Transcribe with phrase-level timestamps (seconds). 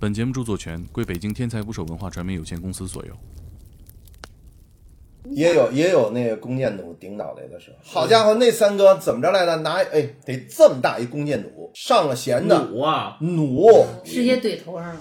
[0.00, 3.12] 本节目著作权归北京天才捕手文化传媒有限公司所有。
[5.30, 9.56] 也有也有那个弓箭弩顶脑袋的时候，好家伙，那三哥怎么着来的？
[9.58, 15.00] 拿哎得这么大一弓箭弩，上了弦的弩啊，弩，直接怼头上了。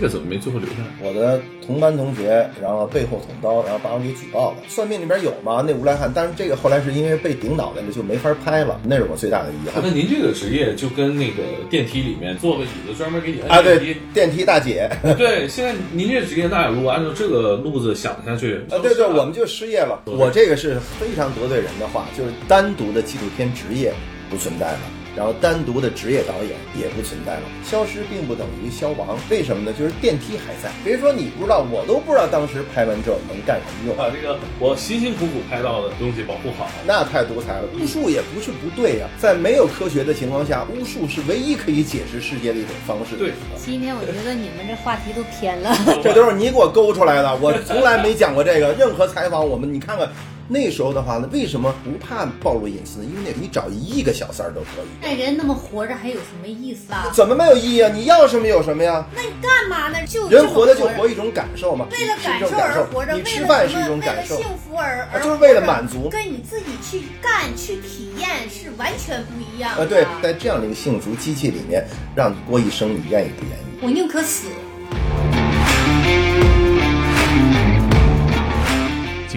[0.00, 1.06] 这个怎么没最后留下来？
[1.06, 4.56] 我的同班同学，然后背后捅刀，然后把我给举报了。
[4.66, 5.62] 算命里边有吗？
[5.68, 9.82] 那无赖汉，但是这个后来是因为被顶脑袋了，就没法拍了，那是我最大的遗憾。
[9.84, 20.00] 那您这个职业就跟那个电梯里面坐个椅子专门给你啊，对摁电梯。，电梯大姐，对，现在您这职业那如果按照这个路子想下去，啊，对对，我们就失业了。
[20.06, 23.92] 我这个是非常得罪人的话，就是单独的纪录片职业
[24.30, 24.80] 不存在了。
[25.16, 29.72] 然后单独的职业导演也不存在了，消失并不等于消亡，为什么呢？
[29.76, 30.70] 就是电梯还在。
[30.84, 33.96] 别说你不知道，我都不知道当时拍完这能干什么用。
[33.96, 36.68] 把这个我辛辛苦苦拍到的东西保护好。
[36.86, 37.68] 那太独裁了。
[37.78, 43.16] 巫术也不是不对呀、在没有科学的情况下，巫术是唯一可以解释世界的一种方式。
[43.16, 45.74] 对，今天我觉得你们这话题都偏了。
[46.02, 48.72] 这都是你给我勾出来的，我从来没讲过这个。
[48.74, 50.08] 任何采访我们，你看看
[50.52, 53.04] 那时候的话呢，为什么不怕暴露隐私呢？
[53.04, 54.88] 因为那你找一亿个小三儿都可以。
[55.00, 57.08] 那人那么活着还有什么意思啊？
[57.14, 57.88] 怎么没有意义啊？
[57.94, 59.06] 你要什么有什么呀？
[59.14, 60.04] 那你干嘛呢？
[60.08, 69.84] 就人活着就活一种感受嘛，为了感受而活着，你为了吃饭是一种感受为了幸福而而就是为了满足跟你自己去干去体验是完全不一样的。
[69.84, 73.78] 啊，对，在这样的一个幸福机器里面，让你过一生，你愿意不愿意？
[73.82, 74.48] 我宁可死。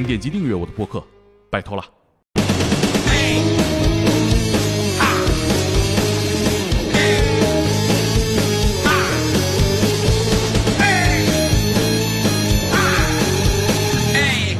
[0.03, 1.03] 点击订阅我的播客，
[1.49, 1.83] 拜托了。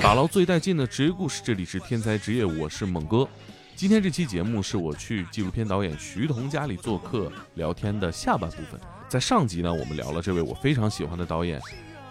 [0.01, 3.27] 打捞最带劲的职业故事，这里是天才职业，我是猛哥。
[3.75, 8.79] 今天这期节目是我去纪录片导演徐桐家里做客聊天的下半部分。
[9.09, 11.59] 在上集呢，我们聊了这位我非常喜欢的导演，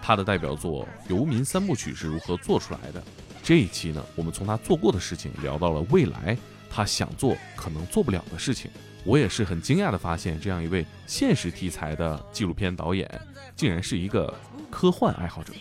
[0.02, 3.02] 他的代表作《游民三部曲》是如何做出来的。
[3.42, 6.36] 这一期呢，我们从他做过的事情聊到了未来
[6.68, 8.70] 他想做可能做不了的事情。
[9.04, 13.08] 我也是很惊讶的发现，这样一位现实题材的纪录片导演，
[13.56, 14.32] 竟然是一个
[14.70, 15.52] 科幻爱好者，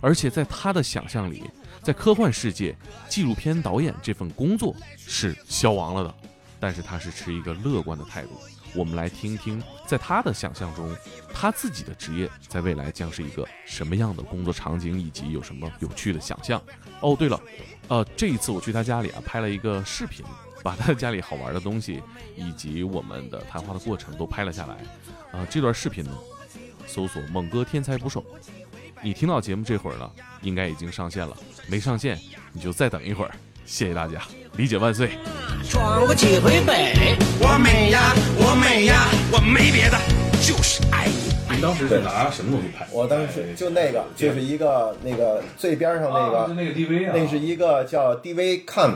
[0.00, 1.42] 而且在他的想象里，
[1.82, 2.76] 在科幻世界，
[3.08, 6.14] 纪录片导演这份工作是消亡了的。
[6.60, 8.40] 但是他是持一个乐观的态度。
[8.74, 10.94] 我们来听听，在他的想象中，
[11.32, 16.60] 他自己的职业在未来将是一个什么样的工作场景，以及有什么有趣的想象。
[17.00, 17.40] 哦，对了，
[17.88, 20.24] 呃，这一次我去他家里啊，拍了一个视频，
[20.62, 22.02] 把他家里好玩的东西
[22.36, 24.74] 以及我们的谈话的过程都拍了下来。
[25.38, 26.10] 啊、这段视频呢，
[26.86, 28.24] 搜索“猛哥天才捕手”，
[29.02, 30.12] 你听到节目这会儿了，
[30.42, 31.36] 应该已经上线了。
[31.68, 32.18] 没上线，
[32.52, 33.34] 你就再等一会儿。
[33.64, 34.22] 谢谢大家，
[34.56, 35.10] 理解万岁。
[35.68, 36.94] 闯过几回北，
[37.40, 39.98] 我美呀，我美呀，我没别的，
[40.40, 41.56] 就是爱你。
[41.56, 42.86] 你当时是拿什么东西拍？
[42.92, 48.94] 我当时就那个，就是一个那个最边上那个，啊就那个 DV 啊，那是一个叫 DVCam，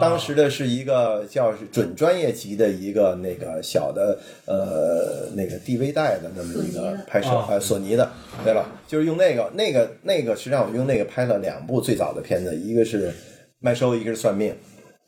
[0.00, 8.10] 当时的是一个叫是准专业级的一个那个小的呃那个 DV 带的那么一个拍摄，索尼的，
[8.42, 13.12] 对了，就是用那个那个那个，实际上我用那个拍了两部最早的片子，一个是
[13.60, 14.54] 麦收，一个是算命，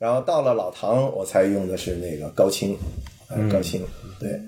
[0.01, 2.75] 然后到了老唐，我才用的是那个高清，
[3.29, 3.83] 呃高清，
[4.19, 4.41] 对，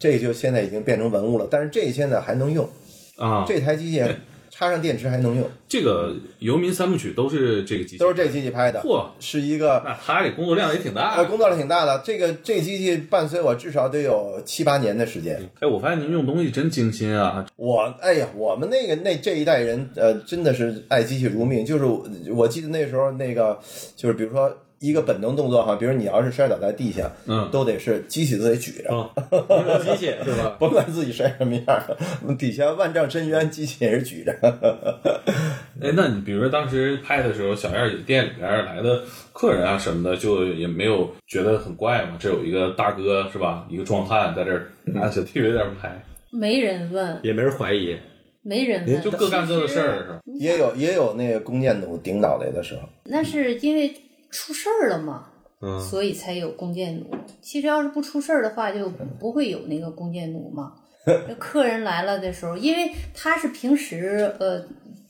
[0.00, 2.68] 这个就现在已经变成文物了，但是这现在还能用，
[3.16, 4.02] 啊，这台机器
[4.50, 9.80] 插上电池还能用，这个游民三部曲都是这个机器，都是这机器拍的，嚯是一个。
[9.84, 11.22] 那他这工作量也挺大。
[11.22, 12.02] 工作量挺大的。
[12.04, 15.40] 这个这机器伴随我至少得有七八年的时间。
[15.60, 17.46] 哎，我发现您用东西真精心啊！
[17.54, 21.64] 我哎呀，我们那个那这一代人，呃，真的是爱机器如命。
[21.64, 23.56] 就是我我记得那时候那个，
[23.94, 29.10] 就是比如说一个本能动作哈，比如你要是摔倒在地下，嗯都得是机器都得举着，啊，
[29.82, 30.56] 机器是吧？
[30.58, 31.96] 甭管自己摔什么样儿，
[32.36, 34.32] 底下万丈深渊，机器也是举着。
[35.80, 42.16] 哎，那你比如说当时拍的时候，小燕儿店里边来的客人啊什么的，就也没有觉得很怪嘛？
[42.18, 43.66] 这有一个大哥是吧？
[43.70, 47.96] 一个壮汉在这儿拿小 TV 在这儿拍，没人问，也没人怀疑。
[48.42, 50.20] 没人问，就各干各的事儿是吧？
[50.38, 53.92] 也有也有那个弓箭弩顶脑袋的时候，那是因为
[54.36, 55.28] 出事儿了嘛，
[55.62, 57.06] 嗯所以才有弓箭弩。
[57.40, 60.74] 其实要是不出事儿的话，就不会有那个弓箭弩嘛。
[61.06, 64.62] 那 客人来了的时候，因为他是平时呃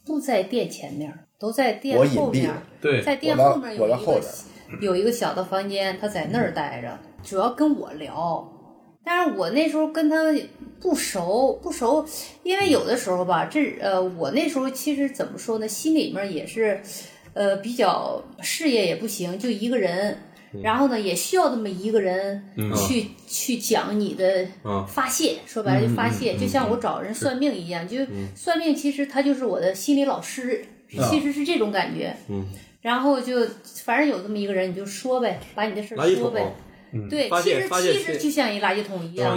[0.05, 4.21] 不在店前面儿，都在店我后面儿，对，在店后面有一个后
[4.81, 8.53] 有一个小的房间，他在那儿待着，主要跟我聊。
[9.05, 10.17] 但是我那时候跟他
[10.81, 12.05] 不熟，不熟，
[12.43, 16.81] 因为有的时候吧，这呃，我那时候其实怎么说呢，心里面也是，
[17.37, 20.19] 呃，比较事业也不行，就一个人。
[20.63, 22.43] 然后呢，也需要这么一个人
[22.75, 27.99] 去、去讲你的嗯发泄，说白了就发泄，就像我找人算命一样，就
[28.35, 30.65] 算命其实他就是我的心理老师，
[31.11, 32.17] 其实是这种感觉。
[32.31, 32.47] 嗯，
[32.81, 33.47] 然后就
[33.85, 36.55] 反正有这么一个人，你就说呗，把你的事儿说呗。
[37.11, 39.37] 对，其实其实就像一垃圾桶一样。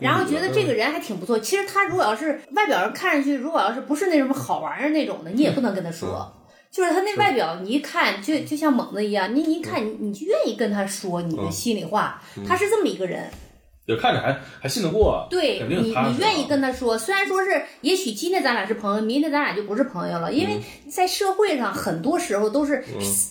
[0.00, 1.38] 然后觉得这个人还挺不错。
[1.38, 6.40] 其实他如果要是外表上看上去，如果要是不是那什么好玩意儿那种的，你也不能跟他说。
[6.74, 12.20] 就是他那外表，你一看就就像猛子一样，你你一看你你就愿意跟他说你的心里话。
[12.44, 13.30] 他是这么一个人，
[13.86, 16.96] 就看着还还信得过，对肯你你愿意跟他说。
[16.96, 20.58] 虽然说是，也许今天咱俩是朋友，明天咱俩就不是朋友了，因为
[20.88, 22.82] 在社会上很多时候都是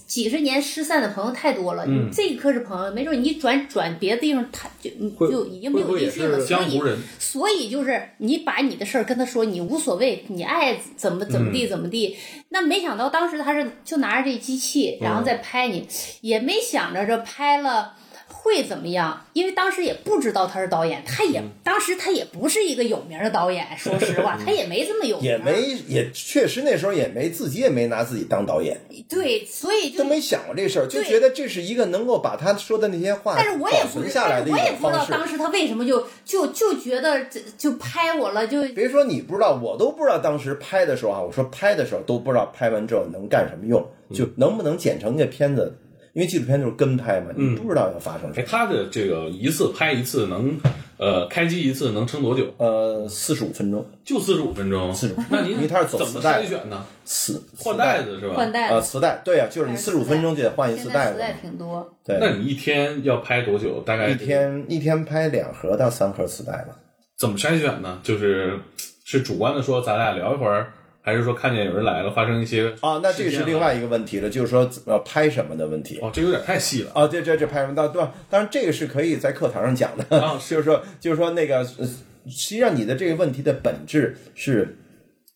[0.06, 1.88] 几十年失散的朋友太多了。
[1.88, 6.40] 你这一刻是朋友，没准你一转转别的地方，他就会就已经没有音讯了。
[6.40, 6.80] 所以
[7.18, 12.16] 所以就是你把你的事儿跟他说，你无所谓，你爱怎么怎么地怎么地。
[12.50, 15.88] 那没想到当时他是就拿着这机器，然后再拍你，
[16.22, 17.96] 也没想着这拍了。
[18.44, 19.26] 会怎么样？
[19.32, 35.06] 因为当时也不知道他是导演，他也、当时他也不是一个有名的导演，说实话， 他也没这么有名，也没也确实那时候也没自己也没拿自己当导演，对，所以就都没想过这事儿，就觉得这是一个能够把他说的那些话但是我也存下来的一但是我也不知道。
[35.18, 45.78] 当时他为什么就就就觉得这就拍我了，就别说你不知道，我都不知道当时拍的时候啊，我说拍的时候都不知道拍完之后能干什么用，就能不能剪成这片子，
[46.14, 48.48] 因为纪录片就是跟拍嘛，你不知道要发生什哎，么。
[48.48, 50.56] 他的这个一次拍一次能，
[50.98, 52.54] 呃，开机一次能撑多久？
[52.58, 54.94] 呃，四十五分钟，就四十五分钟。
[54.94, 56.86] 四十五，那您因为他是走怎么磁带筛选呢？
[57.04, 58.34] 磁换袋子是吧？
[58.34, 61.92] 呃，换袋子，磁带，对啊、就是你四十五分钟就得换一次现带子磁带，挺多。
[62.06, 63.82] 对，那你一天要拍多久？
[63.84, 66.78] 大概一天一天拍两盒到三盒磁带吧。
[67.18, 68.00] 怎么筛选呢？
[68.04, 68.60] 就是
[69.04, 70.74] 是主观的说，咱俩聊一会儿，
[71.06, 76.00] 还是说看见有人来了，发生一些啊，那这是另外一个问题了，就是说要拍什么的问题。
[76.02, 76.92] 哦，这有点太细了。
[76.96, 77.76] 啊，这这这拍什么？
[77.76, 78.14] 当对吧？
[78.30, 81.86] 当然这个是可以在课堂上讲的， 啊就是说就是说那个，呃
[82.26, 84.78] 实际上你的这个问题的本质是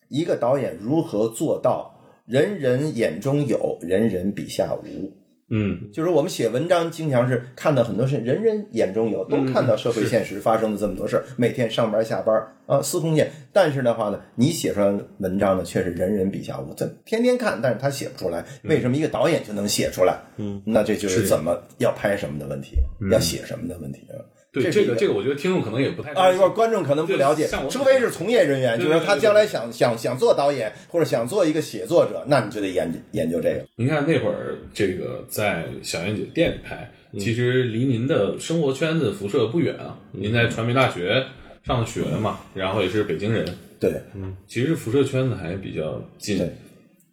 [0.08, 5.12] 一个导演如何做到人人眼中有，人人笔下无。
[5.50, 12.34] 嗯，就是我们写文章经常是看到很多事，人人眼中有，都看到社会现实发生的这么多事儿，每天上班下班
[12.68, 13.32] 啊，司空见。
[13.52, 16.72] 但是的话呢，你写出来文章呢，却是人人笔下无。
[16.74, 18.44] 这天天看，但是他写不出来。
[18.62, 20.18] 为什么一个导演就能写出来？
[20.36, 22.76] 嗯，那这就是怎么要拍什么的问题，
[23.10, 24.20] 要写什么的问题啊。
[24.50, 33.64] 对，这个这个，我觉得听众可能也不太啊，一会儿观众可能不了解除非是从业人员，就是说他将来想想想做导演或者想做一个写作者，那你就得研究研究这个。
[33.76, 39.98] 您看那会儿，这个在小燕姐店里拍，嗯其实离您的生活圈子辐射不远啊。
[40.12, 41.26] 您在传媒大学
[41.68, 43.46] 上的学嘛，然后也是北京人，
[43.78, 46.50] 对，嗯其实辐射圈子还比较近。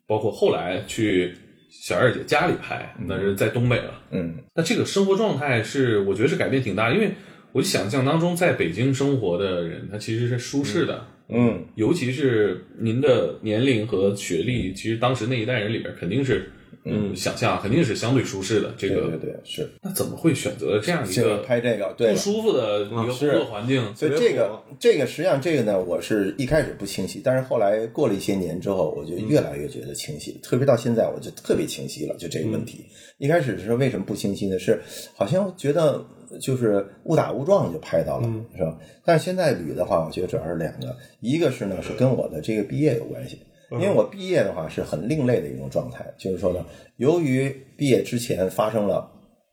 [0.08, 1.34] 包括后来去
[1.70, 4.02] 小二姐家里拍，那是在东北了。
[4.12, 7.12] 嗯，那这个生活状态是，我觉得是改变挺大，因为
[7.54, 11.08] 我想象当中，在北京生活的人，他其实是舒适的。
[11.28, 16.52] 嗯，尤其是您的年龄和学历，其实当时那一代人里边肯定是，
[16.86, 18.74] 嗯，想象肯定是相对舒适的。
[18.78, 19.68] 这个，对对对，是。
[19.82, 23.96] 那怎么会选择这样一个个拍这个，对不，舒服的一个工是作环境？
[23.96, 32.86] 所以这个这个实际上这个呢，我是一开始不清晰，但是后来过了一些年之后，我就越来越觉得清晰，特别到现在我就特别清晰了，就这个问题。
[33.18, 34.60] 一开始是为什么不清晰呢？
[34.60, 34.80] 是
[35.16, 36.06] 好像觉得
[36.40, 38.78] 就是误打误撞就拍到了，是吧？
[39.04, 43.40] 但是现在捋的话，我觉得主要是两个，一个是呢是跟我的这个毕业有关系。
[43.72, 46.64] 因为我毕业的话是很另类的一种状态，就是说呢，
[46.98, 49.10] 由于毕业之前发生了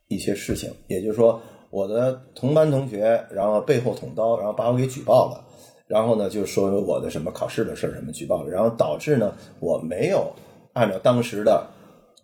[0.08, 1.40] 一些事情，也就是说，
[1.70, 5.42] 我的同班同学，然后背后捅刀，然后把我给举报了，
[5.86, 10.30] 然后呢，就说我的什么考试的事儿什么举报了，然后导致呢，我没有
[10.74, 11.66] 按照当时的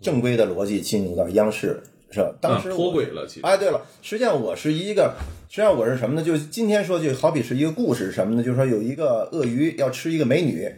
[0.02, 2.35] 正规的逻辑进入到央视，是吧？
[2.40, 5.14] 当时脱轨了，其实哎，对了，实际上我是一个，
[5.49, 6.23] 实际上我是什么呢？
[6.23, 8.42] 就是今天说，就好比是一个故事，什么呢？
[8.42, 10.71] 就是说有一个鳄鱼要吃一个美女。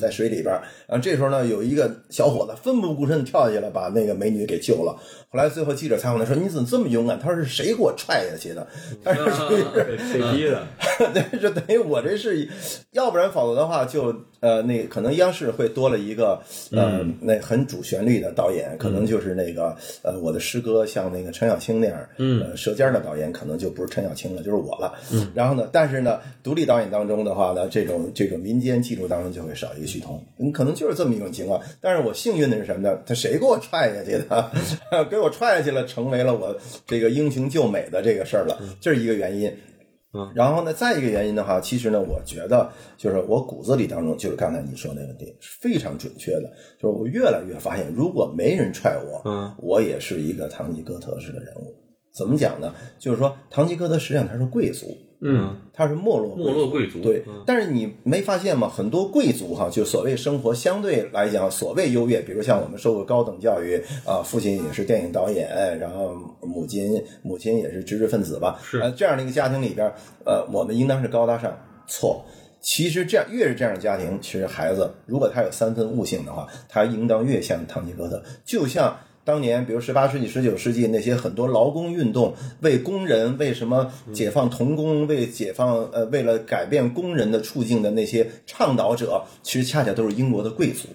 [0.00, 4.98] 在水里边儿，然后这时候呢，有一个小伙子奋不顾身的跳下去了，把那个美女给救了。
[5.30, 8.66] 后来最后记者采访他说：“你怎么这么勇敢？”他说：“是谁给我踹下去的？”
[9.04, 10.66] 他说：“是被被逼的，
[11.14, 12.48] 对，就等于我这是，
[12.90, 16.40] 要不然否则的话就，呃，那可能央视会多了一个
[16.72, 24.94] 呃、那很主旋律的导演，可能就是那个呃我的师哥像那个陈小青那样，嗯，呃舌尖的导演可能就不是陈小青了，就是我了。
[25.12, 31.60] 嗯，然后呢，但是呢，独立导演当中的话呢，这种这种民间记录当中就会少一个徐彤，嗯，可能就是这么一种情况。
[31.80, 32.98] 但是我幸运的是什么呢？
[33.06, 34.50] 他谁给我踹下去的？
[35.10, 39.52] 给我踹下去了，成为了我这个英雄救美的这个事儿了，这是一个原因。
[40.12, 51.74] 嗯然后呢，再一个原因的话，其实呢，我觉得就是我骨子里当中，就是刚才你说那个点是非常准确的，就是我越来越发现，如果没人踹我，嗯，我也是一个堂吉诃德式的人物。
[52.16, 52.72] 怎么讲呢？
[52.98, 58.66] 就是说，堂吉诃德实际上他是贵族，嗯，他是没落没落贵族对嗯，但是你没发现吗？
[58.66, 69.92] 很多贵族哈，就所谓生活相对来讲所谓优越，比如像我们受过高等教育啊，父亲也是电影导演，然后母亲母亲也是知识分子吧，是呃这样的一个家庭里边，
[70.24, 71.54] 呃，我们应当是高大上，
[71.86, 72.24] 错。
[72.58, 78.96] 其实这样越是这样的家庭，其实孩子如果他有三分悟性的话，他应当越像堂吉诃德，就像
[79.26, 90.88] 当年，比如十八世纪、十九世纪那些很多劳工运动，为工人、为什么解放童工、为解放呃，为了改变工人的处境的那些倡导者，其实恰恰都是英国的贵族。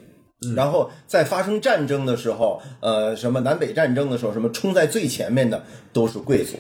[0.56, 5.62] 然后在发生战争的时候，呃，什么南北战争的时候，什么冲在最前面的
[5.92, 6.56] 都是贵族。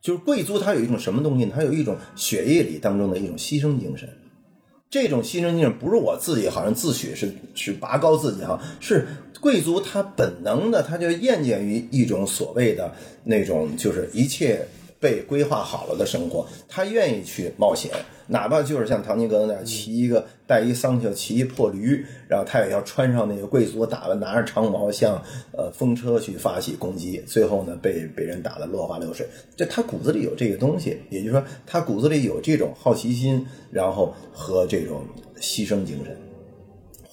[0.00, 1.52] 就是贵族，他有一种什么东西呢？
[1.52, 4.08] 他有一种血液里当中的一种牺牲精神。
[4.88, 9.06] 这种牺牲精神不是我自己好像自诩是是拔高自己哈，是
[9.40, 12.92] 贵族他本能的他就厌倦于一种所谓的
[13.24, 14.66] 那种就是一切
[14.98, 17.90] 被规划好了的生活，他愿意去冒险，
[18.28, 29.26] 哪怕就是像唐吉诃德那样骑一个带一桑丘骑一破驴，然后他也要穿上那个贵族打扮，拿着长矛向呃风车去发起攻击，最后呢被被人打得落花流水。
[29.54, 35.02] 这他骨子里有这个东西，也就是说他骨子里有这种好奇心，然后和这种
[35.38, 36.16] 牺牲精神。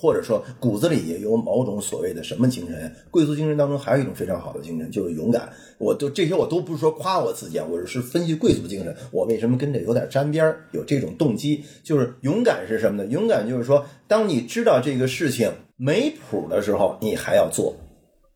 [0.03, 5.47] 或者说骨子里也有某种所谓的什么精神，贵族精神当中还有一种非常好的精神，就是勇敢。
[5.77, 13.09] 我都这些我都不是说夸我自己啊，我是分析贵族精神，我为什么跟这有点沾边，有这种动机，就是勇敢是什么呢？
[13.09, 17.73] 勇敢就是说，当你知道这个事情没谱的时候，你还要做，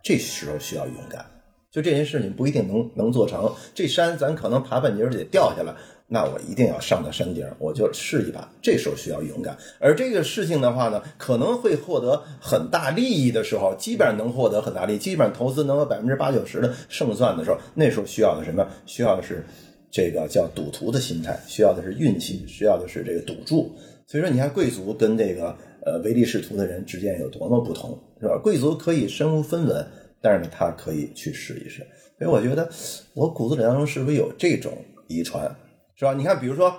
[0.01, 1.25] 这时候需要勇敢。
[1.69, 5.75] 就这件事情不一定能能做成，这山咱可能爬半截儿就得掉下来，
[6.10, 8.50] 那我一定要上到山顶，我就试一把。
[8.62, 18.66] 这时候需要勇敢，而这个事情的话呢，可能会获得很大利益的时候，基本上能获得很大利益，基本上投资能有百分之八九十的胜算的时候，那时候需要的什么？
[18.86, 19.44] 需要的是
[19.92, 23.76] 这个叫赌徒的心态，需要的是运气，需要的是这个赌注。
[24.06, 25.54] 所以说，你看贵族跟这个
[25.86, 28.40] 呃唯利是图的人之间有多么不同，是吧？
[28.42, 29.86] 贵族可以身无分文，
[30.22, 31.86] 但是呢，他可以去试一试。
[32.18, 32.70] 所以我觉得
[33.14, 34.72] 我骨子里当中是不是有这种
[35.08, 35.54] 遗传，
[35.98, 36.13] 是吧？
[36.13, 36.74] 你看，比如说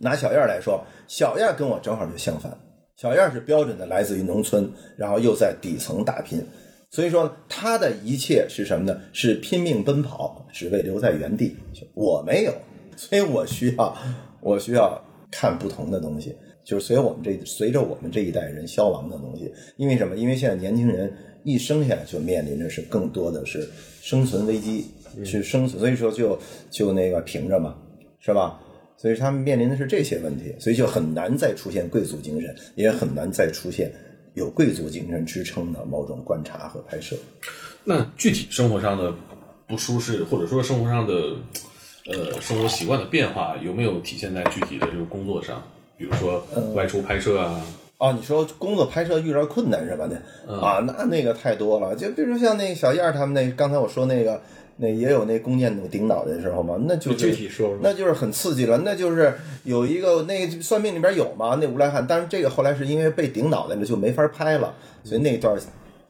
[0.00, 2.54] 拿小燕儿来说，小燕儿跟我正好就相反，
[2.96, 6.44] 小燕儿是标准的来自于农村，然后又在底层打拼，
[6.90, 9.00] 所以说她的一切是什么呢？
[9.12, 11.56] 是拼命奔跑，只为留在原地。
[11.94, 12.52] 我没有，
[12.94, 13.96] 所以我需要，
[14.42, 19.50] 我需要看不同的东西，就是随我们这随着我们这一代人消亡的东西。
[19.78, 20.14] 因为什么？
[20.14, 21.10] 因为现在年轻人
[21.42, 23.66] 一生下来就面临着是更多的是
[24.02, 24.90] 生存危机，
[25.24, 26.38] 是生存，所以说就
[26.70, 27.76] 就那个凭着嘛，
[28.26, 28.60] 是吧？
[28.98, 33.92] 所以他们面临的是这些问题，所以就很难再出现贵族精神，也很难再出现
[34.34, 37.14] 有贵族精神支撑的某种观察和拍摄。
[37.84, 39.14] 那具体生活上的
[39.68, 41.14] 不舒适，或者说生活上的
[42.06, 45.62] 呃生活习惯的变化，有没有体现在具体的这个工作上？
[45.96, 47.60] 比如说外出拍摄啊，
[47.98, 50.08] 哦，你说工作拍摄遇到困难是吧？
[50.46, 51.94] 那、啊，那那个太多了。
[51.94, 54.42] 就比如像那个小燕儿他们那，刚才我说那个，
[54.78, 58.78] 那也有那弓箭弩顶脑袋的时候嘛，那就具体说说那就是很刺激了。
[58.84, 59.32] 那就是
[59.64, 65.58] 有一个那个算命里边有嘛，那无赖汉，但是这个后来是因为被顶脑袋了，就没法拍了，所以那段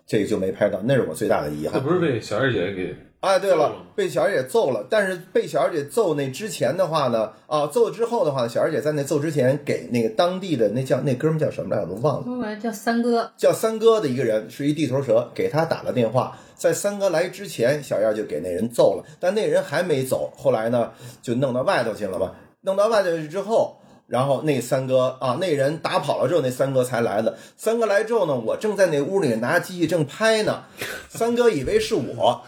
[0.07, 1.81] 这个就没拍到，那是我最大的遗憾。
[1.81, 12.57] 那不是被小二姐给哎，对了了，被小二姐揍了，但是被小二姐揍那之前的话呢，啊，揍之后的话，小二姐在那揍之前给那个当地的那叫那哥们儿叫什么来着，我都忘了。
[12.57, 20.91] 叫三哥，叫三哥的一个人是一地头蛇，给他打了电话，在三哥来之前，小燕就给那人揍了，但那人还没走，后来呢
[21.23, 22.33] 就弄到外头去了嘛，
[22.63, 23.77] 弄到外头去之后。
[24.09, 27.37] 然后那三哥啊，那人打跑了之后，那三哥才来的。
[27.57, 30.63] 三哥来之后呢，我正在那屋里拿机器正拍呢，
[31.09, 32.41] 三哥以为是我，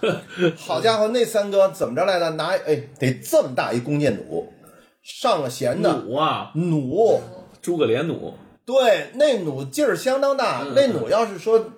[0.57, 2.31] 好家伙，那三哥怎么着来的？
[2.31, 4.47] 拿哎得这么大一弓箭弩，
[5.03, 7.21] 上了弦的弩啊，弩，
[7.61, 8.35] 诸葛连弩，
[8.65, 10.63] 对，那弩劲儿相当大。
[10.63, 11.73] 嗯那弩要是说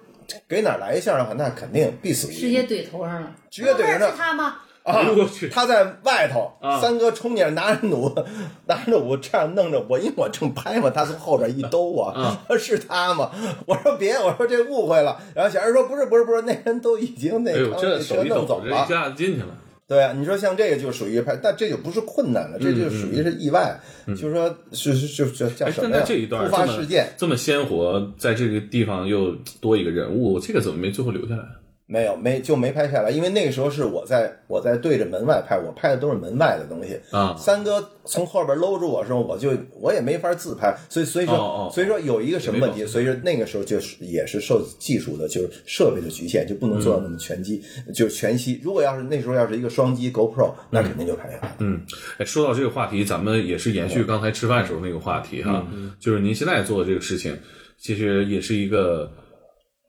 [0.48, 2.34] 给哪儿来一下的话，那肯定必死无疑。
[2.34, 4.56] 直接怼头上了，直接怼着呢是他吗？
[4.82, 5.04] 啊！
[5.52, 8.12] 他在外头，啊三哥冲进来拿着弩，
[8.66, 13.30] 拿着弩这样弄着我，因 为我正拍嘛，他从后边一兜我，啊 是他吗？
[13.66, 15.20] 我说别，我说这误会了。
[15.34, 18.86] 然后小二说不是不是不是，那人都已经那个这那车手一抖，弄走了。
[18.88, 19.48] 这一下子进去了。
[19.90, 25.94] 对啊，你说像这个就属于拍，但这就不是困难了，这就属于是意外，就是说是是是是叫哎，什么呀？
[25.94, 27.08] 但在这一段突发事件。
[27.16, 31.42] 这么鲜活，在这个地方又多一个人物，这个怎么没最后留下来？
[31.90, 37.34] 没有，没就没拍下来，因为那个时候是我在我在对着门外拍，我拍的都是门外的东西啊。
[37.36, 47.60] 三哥从后边搂住我的时候，我就我也没法自拍，所以所以说、哦哦所以说有一个什么问题，所以说那个时候就是也是受技术的，就是设备的局限，就不能做到那么全机，
[47.92, 48.60] 就是全息。
[48.62, 51.56] 如果要是那时候要是一个双机 GoPro，那肯定就拍下来了。
[51.58, 51.80] 嗯，
[52.18, 55.66] 哎，说到这个话题，咱们也是延续刚才吃饭时候那个话题哈，
[55.98, 57.36] 就是您现在做的这个事情，
[57.78, 59.10] 其实也是一个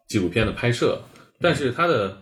[0.08, 1.00] 纪录片的拍摄，
[1.42, 2.16] 但是它的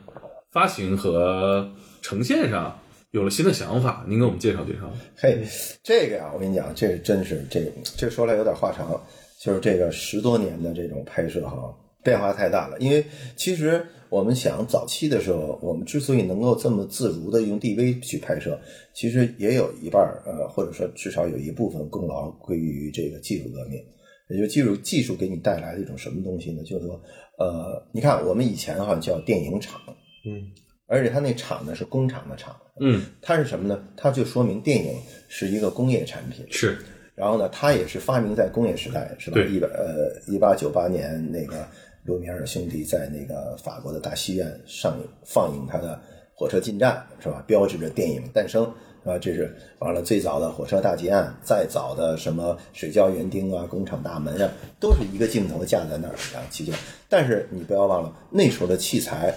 [0.51, 1.69] 发行和
[2.01, 2.79] 呈现上
[3.11, 4.91] 有了新的想法，您给我们介绍介绍。
[5.17, 5.43] 嘿，
[5.83, 8.99] 这个呀，我跟你讲，这真是这这说来有点话长，
[9.41, 12.77] 就是这个十多年的这种拍摄哈，变化太大了。
[12.79, 13.03] 因为
[13.35, 18.59] 其实我们想早期的时候，我们之所以能够这么自如的用 DV 去拍摄，
[18.93, 23.83] 其实也有一半儿呃，或者说至少有一部分功劳归于这个技术革命。
[24.29, 26.61] 也就技术技术给你带来的一种什么东西呢？
[26.61, 27.01] 就是说，
[27.39, 29.79] 呃，你看我们以前好像叫电影厂，
[30.25, 30.51] 嗯，
[30.87, 33.81] 而且它那厂呢是工厂的厂，嗯，它是什么呢？
[33.95, 36.77] 它就说明电影是一个工业产品，是，
[37.15, 39.39] 然后呢，它也是发明在工业时代，是吧？
[39.49, 41.65] 一百呃一八九八年，那个
[42.03, 45.95] 卢米埃尔兄弟在那个法国的大戏院上映放映他的
[46.35, 47.41] 《火车进站》，是吧？
[47.47, 48.69] 标志着电影诞生，
[49.03, 49.17] 是吧？
[49.17, 56.71] 这是完了最早的火车大劫案，再早的什么水浇园丁啊、工厂大门啊，都是一个镜头架在那儿啊，其实，
[57.07, 59.33] 但是你不要忘了，那时候的器材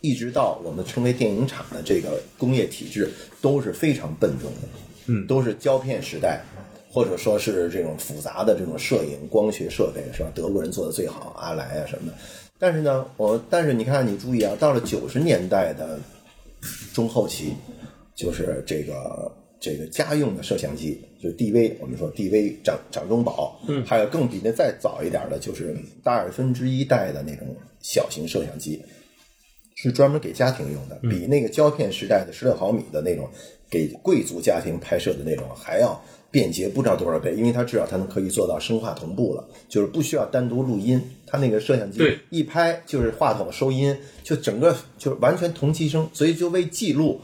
[0.00, 3.10] 一直到我们称为电影厂的这个工业体制
[3.42, 4.68] 都是非常笨重的，
[5.06, 6.40] 嗯，都是胶片时代，
[6.90, 10.30] 或者说是这种复杂的这种摄影光学设备是吧？
[10.34, 12.16] 德国人做的最好，阿莱啊什么的。
[12.58, 15.98] 但是呢，我但是你看，你注意啊，到了九十年代的
[16.92, 17.54] 中后期，
[18.20, 25.74] 就是这个这个家用的摄像机，就是 DV，我们说 DV 掌掌中宝，嗯，还有更比那再早一点的，就是
[26.04, 28.82] 大二分之一代的那种小型摄像机，
[29.74, 33.26] 是专门给家庭用的，比那个胶片时代的十六毫米的那种
[33.70, 35.98] 给贵族家庭拍摄的那种还要
[36.30, 41.98] 便捷不知道多少倍，因为它至少它能可以做到声画同步了，就是不需要单独录音，它那个摄像机
[42.28, 47.20] 一拍就是话筒收音，就整个就是完全同期声，所以就为记录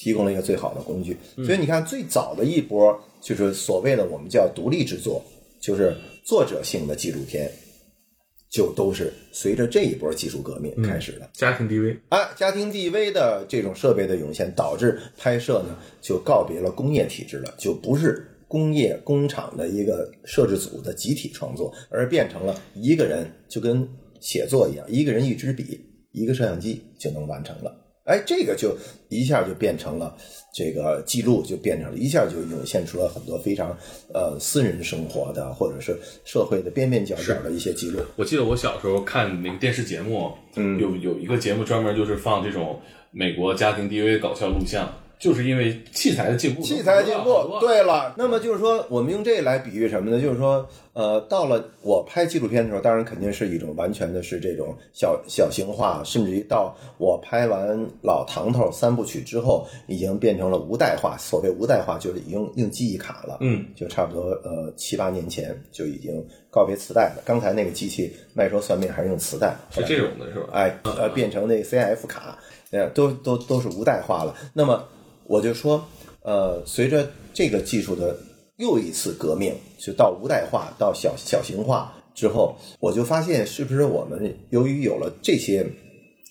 [0.00, 1.14] 提供了一个最好的工具。
[1.44, 5.22] 所以你看，最早的一波就是所谓的我们叫独立制作，
[5.60, 7.52] 就是作者性的纪录片，
[8.48, 11.28] 就都是随着这一波技术革命开始的。
[11.34, 23.86] 家庭 DV，啊，家庭 DV 的这种设备的涌现，导致拍摄呢就告别了工业体制了，就不是工业工厂的一个摄制组的集体创作，而变成了一个人就跟
[24.18, 25.78] 写作一样，一个人一支笔，
[26.12, 27.76] 一个摄像机就能完成了。
[28.10, 28.76] 哎，这个就
[29.08, 30.16] 一下就变成了
[30.52, 33.76] 这个记录，就变成了一下就涌现出了很多非常
[34.12, 38.00] 呃私人生活的或者是社会的边边角角的一些记录。
[38.16, 42.80] 我记得我小时候看那个电视节目，嗯，有有一个节目专门就是放这种
[43.12, 50.18] 美国家庭 DV 搞笑录像，就是因为器材的进步，器材进步对了，那么就是说，我们用这来比喻什么呢？
[50.18, 61.18] 就是说，呃，到了我拍纪录片的时候，当然肯定是一种完全的是这种小小型化，甚至于到我拍完《老唐头》三部曲之后，已经变成了无代化。
[61.18, 67.22] 所谓无代化，就是已经用记忆卡了，嗯，就差不多呃七八年前就已经告别磁带了。
[67.26, 70.48] 刚才那个机器卖说算命还是用磁带，是这种的是吧？
[70.52, 72.38] 哎，呃，变成那 CIF 卡，
[72.70, 74.34] 呃，都都都是无代化了。
[74.54, 74.82] 那么
[75.30, 75.86] 我就说，
[76.24, 78.16] 呃，随着这个技术的
[78.56, 85.64] 又一次革命，就到无代化到小小型化之后，我就发现，是不是我们由于有了这些。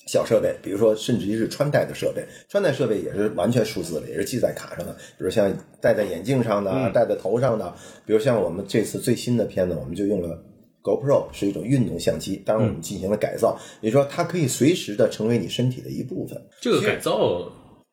[0.05, 4.91] 小设备，比如说，甚至于是穿戴的设备，穿戴设备也是完全数字的，也是记在卡上的。
[4.91, 7.71] 比如像戴在眼镜上的，戴在头上的，
[8.07, 10.43] 比如像我们这次最新的片子，我们就用了
[10.81, 16.41] GoPro 是一种运动相机，当然我们进行了改造，也就是说它可以随时的成为你身体的一部分。
[16.59, 17.47] 这个改造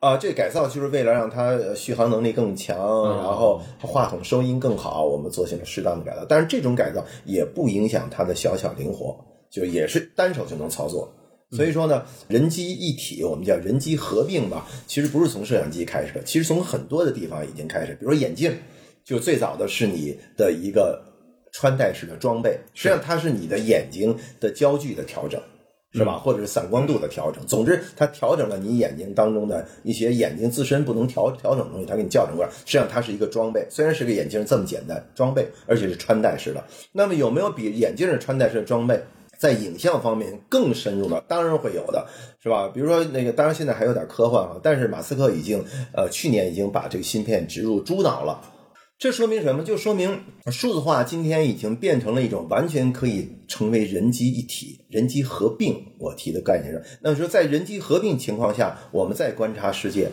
[0.06, 2.76] 啊，这个改造就是为了让它呃续航能力更强，
[3.16, 6.24] 然后话筒收音更好，我们做些适当的改造。
[6.28, 9.16] 但是这种改造也不影响它的小巧灵活，
[9.50, 11.12] 就也是单手就能操作。
[11.50, 18.56] 所以说呢，人机一体，我们叫人机合并吧，其实不是从摄像机开始的，其实从很多的地方已经开始，比如说眼镜，
[19.04, 21.02] 就最早的是你的一个
[21.52, 25.40] 穿戴式的装备，实际上它是你的眼睛的焦距的调整。
[25.92, 26.18] 是吧？
[26.18, 32.50] 或者是散光度的调整，总之它调整了你眼睛当中的一些眼睛自身不能调调整的东西，它给你校正过来。
[32.50, 36.62] 实际上它是一个装备，虽然是个眼镜这么简单装备，而且是穿戴式的。
[36.92, 39.02] 那么有没有比眼镜是穿戴式的装备
[39.38, 41.22] 在影像方面更深入的？
[41.26, 42.06] 当然会有的，
[42.42, 42.68] 是吧？
[42.74, 48.40] 比如说那个，当然现在还有点科幻啊，但是马斯克已经呃去年已经把这个芯片植入猪脑了。
[48.98, 49.62] 这说明什么？
[49.62, 55.76] 就说明数字化今天已经变成了一种完全可以成为人机一体、人机合并。
[55.98, 60.08] 我提的概念是，那说在人机合并情况下，我们再观察世界，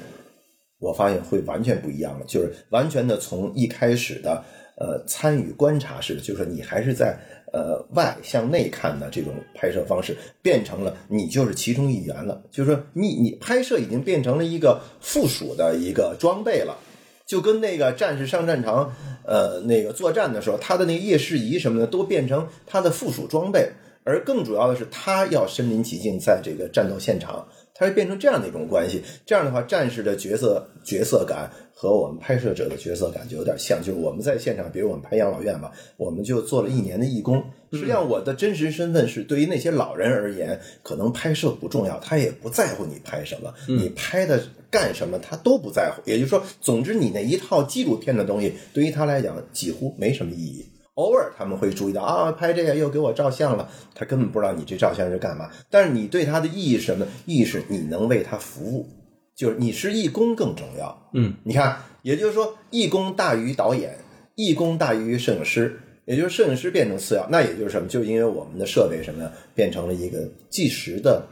[0.80, 4.43] 我发现会完全不一样了，就是完全的从一开始的
[4.76, 7.17] 呃参与观察式，就是你还是在
[7.54, 16.78] 呃外向内看的这种拍摄方式，变成了你就是其中一员了，就是说你你拍摄已经变成了一个附属的一个装备了。
[17.26, 18.94] 就跟那个战士上战场，
[19.26, 23.72] 呃，那个作战的时候，他的那个夜视仪什么的都变成他的附属装备，
[24.04, 29.02] 而更主要的是，他要身临其境在这个战斗现场，它会变成这样的一种关系。
[29.26, 37.44] 这样的话，战士的角色角色感和我们拍摄者的角色感就有点像，就是我们在现场，比如我们拍养老院吧，我们就做了一年的义工。
[37.72, 44.44] 实际上，我的真实身份是对于那些老人而言，可能拍摄不重要，他也不在乎你拍什么，你拍的。
[44.74, 50.66] 干什么他都不在乎，也就是说，总之你那一套纪录片的东西对于他来讲几乎没什么意义。
[50.96, 55.50] 偶尔他们会注意到啊，拍这个又给我照相了，他根本不知道你这照相是干嘛。
[55.70, 57.06] 但是你对他的意义是什么？
[57.26, 58.88] 意义是你能为他服务，
[59.36, 61.10] 就是你是义工更重要。
[61.14, 63.98] 嗯，你看，也就是说，义工大于导演，
[64.36, 67.28] 义工大于摄影师，也就是摄影师变成次要。
[67.30, 67.88] 那也就是什么？
[67.88, 71.26] 就是因为我们的设备什么呢，变成了一个计时的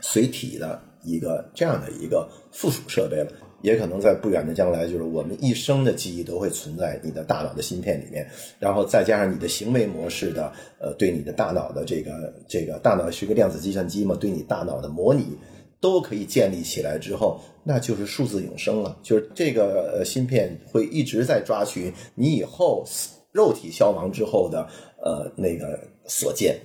[0.00, 0.82] 随体的。
[1.02, 15.36] 一个这样的一个附属设备了，也可能在不远的将来，就是我们一生的记忆都会存在你的大脑的芯片里面，然后再加上你的行为模式的，呃，对你的大脑的这个这个大脑是一个量子计算机嘛，对你大脑的模拟
[15.80, 22.84] 都可以建立起来之后，那就是数字永生了，就是这个呃芯片会一直在抓取你以后
[23.32, 24.66] 肉体消亡之后的
[25.02, 26.58] 呃那个所见。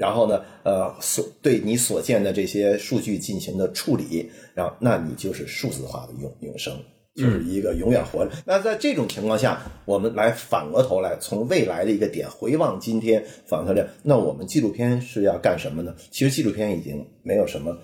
[0.00, 6.74] 然后呢，呃，所对你所见的这些数据进行的处理，然后那你就是数字化的永永生，
[7.14, 8.32] 就是一个永远活着。
[8.46, 15.94] 那在这种情况下，我们来反过头来，从未来的一个点回望今天，反过来，那我们纪录片是要干什么呢？
[16.10, 17.76] 其实纪录片已经没有什么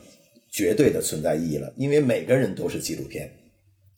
[0.50, 3.30] 绝对的存在意义了，因为每个人都是纪录片。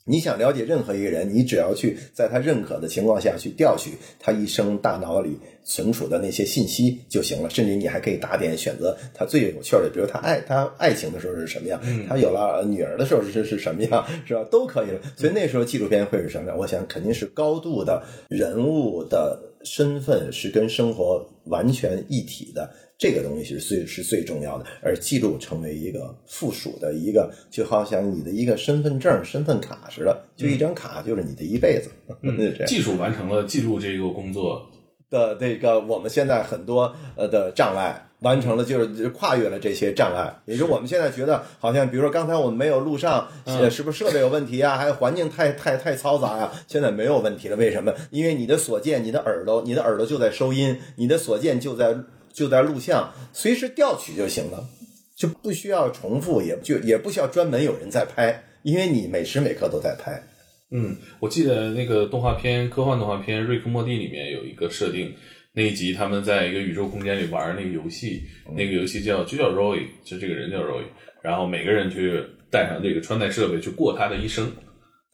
[0.09, 7.51] 你想了解任何一个人，你只要去在他认可的情况下去调取他一生大脑里存储的那些信息就行了。
[7.51, 14.42] 甚至你还可以打点选择他最有趣的，比如他爱他爱情的时候是什么样，他有了女儿的时候是是什么样，是吧？
[14.51, 15.01] 都可以了。
[15.14, 16.57] 所以那时候纪录片会是什么样？
[16.57, 22.71] 我想肯定是高度的人物的身份是跟生活完全一体的。
[22.98, 31.90] 这个东西是最是最重要的，而记录成为一个附属的一个，就好像你的一个身份证、身份卡似的，就一张卡就是你的一辈子。
[32.66, 34.68] 技术完成了记录这个工作
[35.08, 40.34] 的这个，我们现在很多呃的障碍完成了，就是跨越了这些障碍。
[40.44, 43.28] 也就是我们现在觉得，好像比如说刚才我们没有录上，
[43.70, 44.76] 是不是设备有问题啊？
[44.76, 46.50] 还有环境太太太嘈杂呀？
[46.66, 47.94] 现在没有问题了，为什么？
[48.11, 51.96] 因为你的所见，你的耳朵，你的耳朵就在收音，你的所见就在。
[52.32, 54.68] 就在录像，随时调取就行了，
[55.16, 60.22] 就不需要重复，也就也不需要专门有人在拍，因为你每时每刻都在拍。
[60.70, 65.14] 嗯，我记得那个动画片，科幻动画片《瑞克莫蒂》里面有一个设定，
[65.54, 68.22] 那一集他们在一个宇宙空间里玩那个游戏，
[68.56, 70.82] 那个游戏叫就叫 Roy，就这个人叫 Roy，
[71.22, 74.52] 然后每个人去带上这个穿戴设备去过他的一生。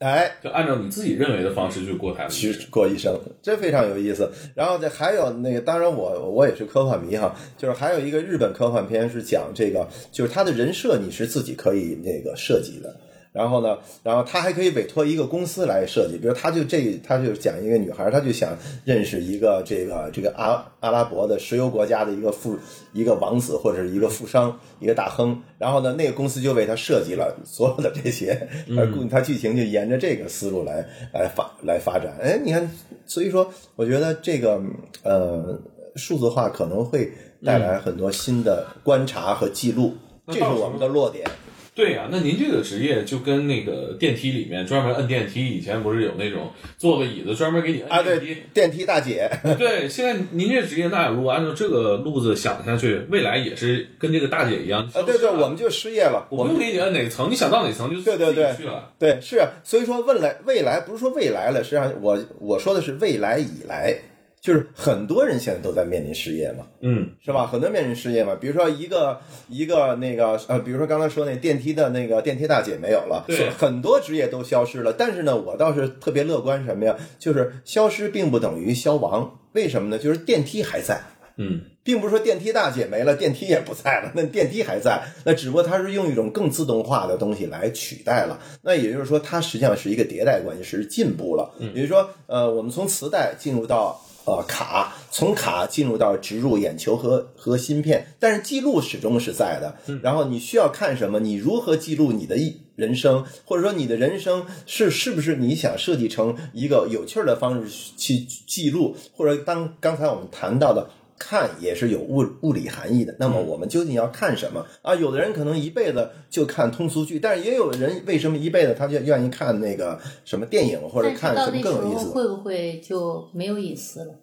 [0.04, 4.30] 哎，就按照你自己认为的方式去过它，去过一生，这非常有意思。
[4.54, 12.94] 然后这还有那个，当然我我也是科幻迷哈，就是还有一个日本科幻片是讲这个，就是他的人设你是自己可以那个设计的。
[13.34, 22.56] 然后呢，然后他还可以委托一个公司来设计，比如他就这，他就讲一个女孩，他就想认识一个这个这个阿阿拉伯的石油国家的一个富
[22.92, 32.16] 一个王子或者是一个富商一个大亨，然后呢，那个公司就为他设计了所有的这些，而他剧情就沿着这个思路来来发来发展。
[32.22, 32.70] 哎，你看，
[33.04, 34.62] 所以说，我觉得这个
[35.02, 35.60] 呃
[35.96, 37.10] 数字化可能会
[37.44, 39.92] 带来很多新的观察和记录，
[40.28, 41.28] 这是我们的落点。
[41.74, 48.36] 对呀，那您这个职业就跟那个电梯里面专门摁电梯，以前不是有那种坐个椅子专门给你摁电梯？
[48.54, 49.28] 电梯大姐。
[49.58, 54.88] 对，现在您这职业，那如果按照这个路子想下去，未来也是跟这个大姐一样。
[54.94, 58.92] 啊，对对，我们就失业了，我们不给你摁哪层，你想到哪层就对对对去了。
[58.96, 63.96] 对，是，所以说未来未来不是说未来了，实际上我我说的是未来以来。
[64.44, 67.46] 就是很多人现在都在面临失业嘛，嗯，是吧？
[67.46, 68.36] 很多面临失业嘛。
[68.38, 74.92] 比如说一个一个那个呃，比如说刚才说那电梯的那个电梯大姐没有了，对，很多职业都消失了。
[74.92, 76.94] 但是呢，我倒是特别乐观什么呀？
[77.18, 79.38] 就是消失并不等于消亡。
[79.52, 79.98] 为什么呢？
[79.98, 81.00] 就是电梯还在，
[81.38, 88.38] 嗯，并不是说电梯大姐没了，电梯也不在了，那电梯还在，那只不过它是用一种更自动化的东西来取代了。
[88.60, 91.54] 那也就是说，它实际上是一个迭代关系，是进步了。
[91.58, 99.76] 也就是说，呃，我们从磁带进入到呃卡，从卡进入到植入眼球和和芯片，但是记录始终是在的。
[100.02, 110.90] 然后你需要看什么，你如何记录你的一人生，或者说你的人生是是不是你想设计成一个有趣儿的方式去记录，或者当刚才我们谈到的。
[111.26, 114.94] 看也是有物物理含义的，那么我们究竟要看什么啊？
[114.94, 122.10] 有的人可能一辈子就看通俗剧，但是也有人为什么一辈子他就愿意看那个什么电影或者看什么更有意思？
[122.10, 124.14] 会不会就没有隐私了？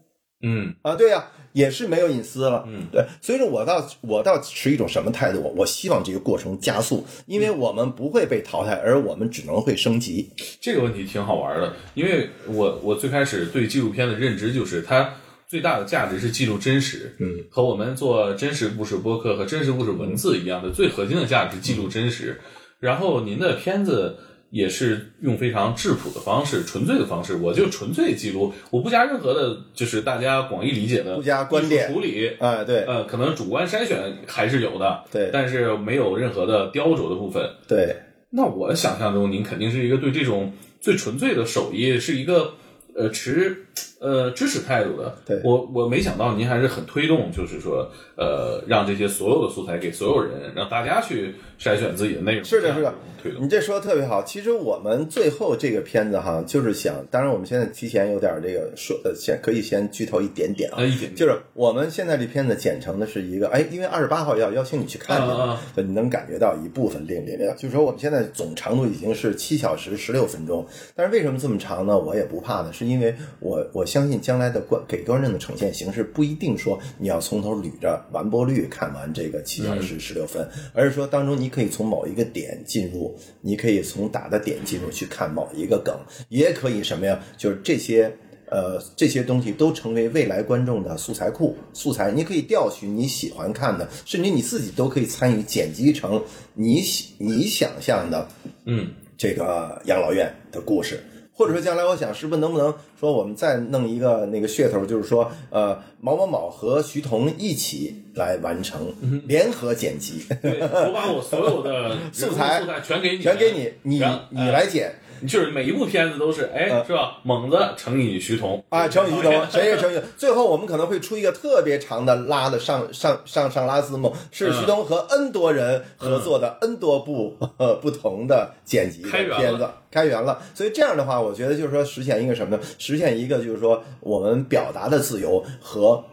[0.44, 2.64] 嗯啊，对呀、也是没有隐私了。
[2.68, 5.54] 嗯，对，所以说我倒我倒持一种什么态度？
[5.56, 10.32] 我希望这个过程加速，因为我们不会被淘汰，而我们只能会升级。
[10.60, 15.14] 这个问题挺好玩的，因为我我最开始对纪录片的认知就是它
[15.52, 22.40] 最大的价值是记录真实，嗯，和我们做真实故事播客和真实故事文字一样的，最核心的价值记录真实。
[22.80, 24.16] 然后您的片子
[24.50, 32.30] 也是用非常质朴的方式、纯粹的方式，我就纯粹记录，我不加任何的，就是大家广义理解的不加观点处理。
[32.40, 37.44] 啊，对呃，可能主观筛选还是有的，对但是没有任何的雕琢的部分。
[37.68, 37.94] 对，
[38.30, 42.54] 那我想象中，您肯定是一个对这种最纯粹的手艺是一个
[42.96, 43.66] 呃持
[44.00, 45.16] 呃支持态度的。
[45.26, 52.44] 对我我没想到您还是很推动，就是说呃让这些所有的素材给所有人，让大家去筛选自己的内容。
[52.44, 53.48] 是的，是的，推动你。
[53.50, 54.24] 这说的特别好。
[54.24, 67.54] 其实我们最后这个片子哈，就是想，当然我们现在提前有点这个说，呃，先可以先剧透一点点啊呃，，一点就是我们现在这片子剪成的是一个，哎，因为二十八号要邀请你去看去嘛啊啊啊，所以你能感觉到一部分练练练。
[67.58, 70.66] 就是说我们现在总长度已经是七小时十六分钟，
[70.96, 71.98] 但是为什么这么长呢？
[71.98, 85.96] 我也不怕呢，是因为我我相信将来的观给观众的呈现形式不一定说你要从头捋着完播率看完这个七小时十六分，而是说当中你可以从某一个点进入，你可以从打的点进入去看某一个梗，
[86.30, 87.20] 也可以什么呀？
[87.38, 88.16] 就是这些。
[88.54, 96.22] 呃，这些东西都成为未来观众的素材库，素材你可以调取你喜欢看的，甚至你自己都可以参与剪辑成
[96.54, 98.28] 你喜你想象的
[98.66, 101.02] 嗯，这个养老院的故事，
[101.42, 108.94] 或者说将来我想是不是能不能说我们再弄一个那个噱头，就是说呃毛某某和徐彤一起来完成
[109.28, 114.94] 联合剪辑，对，我把我所有的 素材素材全给你，全给你，你你来剪。
[115.28, 117.18] 就是每一部片子都是，哎，嗯是吧？
[117.24, 120.00] 猛子乘以徐桐啊，乘以徐桐， 谁也乘以。
[120.18, 130.42] 最后我们可能会出一个特别长的拉的上上上上拉字幕，是嗯徐东和 N 多人合作的 N 多部、呃、不同的剪辑开源了片子，开源了。
[130.54, 132.64] 所以这样的话，我觉得就是说实现一个什么呢？
[132.78, 136.04] 实现一个就是说我们表达的自由和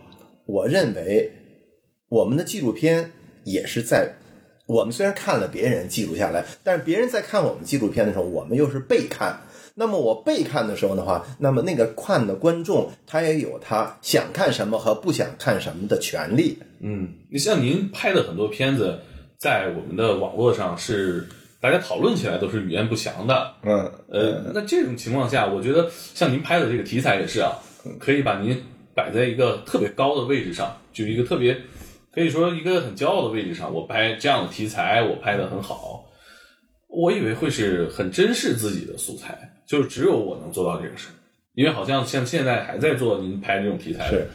[0.47, 1.33] 我认为
[2.09, 3.13] 我们的纪录片
[3.45, 4.15] 也是在。
[4.69, 9.41] 我们虽然看了别人记录下来，但是别人在看我们纪录片的时候，我们又是被看。
[9.75, 16.59] 那么我被看的时候的话，那么那个看的观众他也有他想看什么和不想看什么的权利。
[16.81, 18.99] 嗯，你像您拍的很多片子，
[19.39, 21.27] 在我们的网络上是
[21.63, 23.55] 大家讨论起来都是语言不详的。
[23.63, 27.57] 嗯，呃，那这种情况下，我觉得像您拍的这个题材也是啊，
[27.99, 28.63] 可以把您
[28.95, 31.57] 摆在一个特别高的位置上，就一个特别
[32.19, 33.73] 可以说一个很骄傲的位置上。
[33.73, 36.05] 我拍这样的题材，我拍的很好。
[36.89, 41.15] 我以为会是很珍视自己的素材，就是只有我能做到这个事儿，
[41.55, 44.27] 因为好像像现在还在做您拍这种题材的是，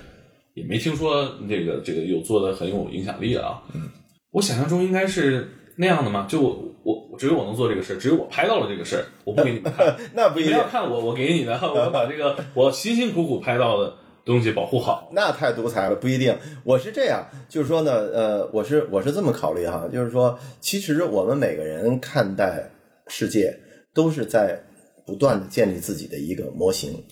[0.54, 3.62] 也没听说这个这个有做的很有影响力的啊。
[3.74, 3.90] 嗯，
[4.32, 15.10] 我想象中应该是那样的嘛，就我我只有我能做这个事儿，只有我拍到了这个事儿，我不给你们看， 那不一定你要，看我我给你的，我要把这个我辛辛苦苦拍到的东西保护好。
[15.14, 16.38] 那太独裁了，不一定。
[16.64, 22.70] 我是这样，就是说呢，呃，我是我是这么考虑哈，就是说，其实我们每个人看待
[23.08, 23.60] 世界
[23.94, 24.64] 都是在
[25.06, 27.04] 不断的建立自己的一个模型。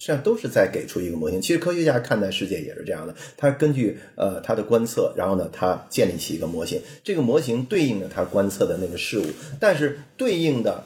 [0.00, 1.42] 实际上都是在给出一个模型。
[1.42, 6.80] 其实科学家看待世界也是这样的，他根据呃他的观测，然后呢，他建立起一个模型。
[7.02, 9.24] 这个模型对应的他观测的那个事物，
[9.58, 10.84] 但是对应的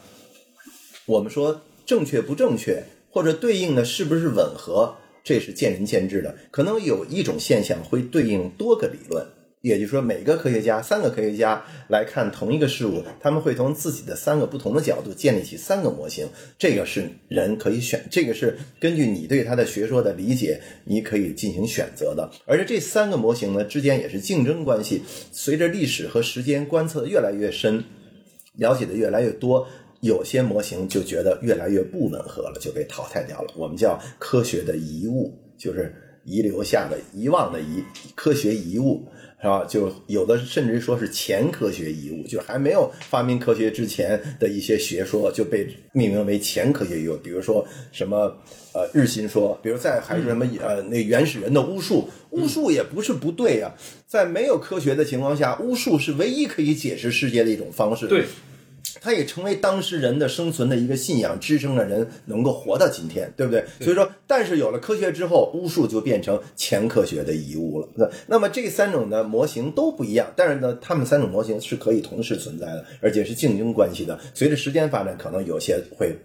[1.05, 6.35] 我们说正确不正确，或者对应的是不是吻合，这是见仁见智的。
[6.51, 9.27] 可能有一种现象会对应多个理论，
[9.61, 16.27] 也就是说，每个科学家、三个科学家来看同一个事物，他们会从自己的三个不同的角度建立起三个模型。
[16.59, 22.29] 这个是人可以选，这个是根据你对他的学说的理解，你可以进行选择的。
[22.45, 27.85] 而且这三个模型呢之间也是竞争关系，随着历史和时间观测的越来越深，
[28.57, 29.69] 了解的越来越多。
[30.03, 33.53] 有些模型就觉得越来越不吻合了，就被淘汰掉了。
[33.57, 37.83] 我们叫科学的遗物，就是遗留下的遗忘的遗
[38.15, 39.09] 科学遗物。
[39.43, 39.65] 是吧？
[39.65, 47.17] 就有的甚至说是前科学遗物，就还没有发明科学之前的一些学说就被命名为前科学遗物。
[47.17, 48.33] 比如说什么
[48.73, 53.75] 呃日心说，比如在还是什么呃那原始人的巫术，巫术也不是不对呀、
[54.07, 58.07] 在没有科学的情况下，巫术是唯一可以解释世界的一种方式。
[58.07, 58.27] 对，
[59.01, 63.65] 它也成为当时人的生存的一个信仰，支撑着人能够活到今天，对不对？
[63.81, 67.89] 所以说，但是有了科学之后，巫术就变成前科学的遗物了。
[67.95, 74.19] 那那么这三种的模型都不一样，但是呢，它们三种模型是可以同时存在的，而且是竞争关系的。
[74.35, 76.17] 随着时间发展，可能有些会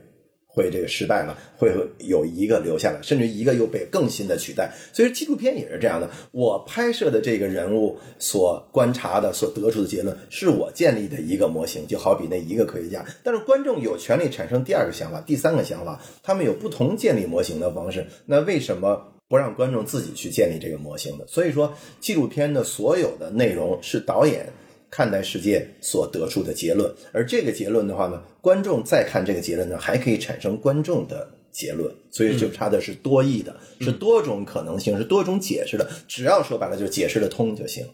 [0.58, 4.74] 会这个失败呢，会有一个留下来，甚至一个又被更新的取代。
[4.92, 13.06] 所以纪录片也是这样的，我拍摄的这个人物所观察的、所得出的结论，是我建立的一个模型，就好比那一个科学家。
[13.24, 18.08] 但是观众有权利产生第二个想法、第三个想法，他们有不同建立模型的方式。
[18.26, 19.14] 那为什么？
[19.30, 24.54] 不让观众自己去建立这个模型的，所以说纪录片的所有的内容是导演
[24.90, 37.86] 看待世界所得出的结论，而这个结论的话呢，观众再看这个结论呢，还可以产生观众的结论，所以就差的是多义的，是多种可能性，是多种解释的，只要说白了就解释得通就行。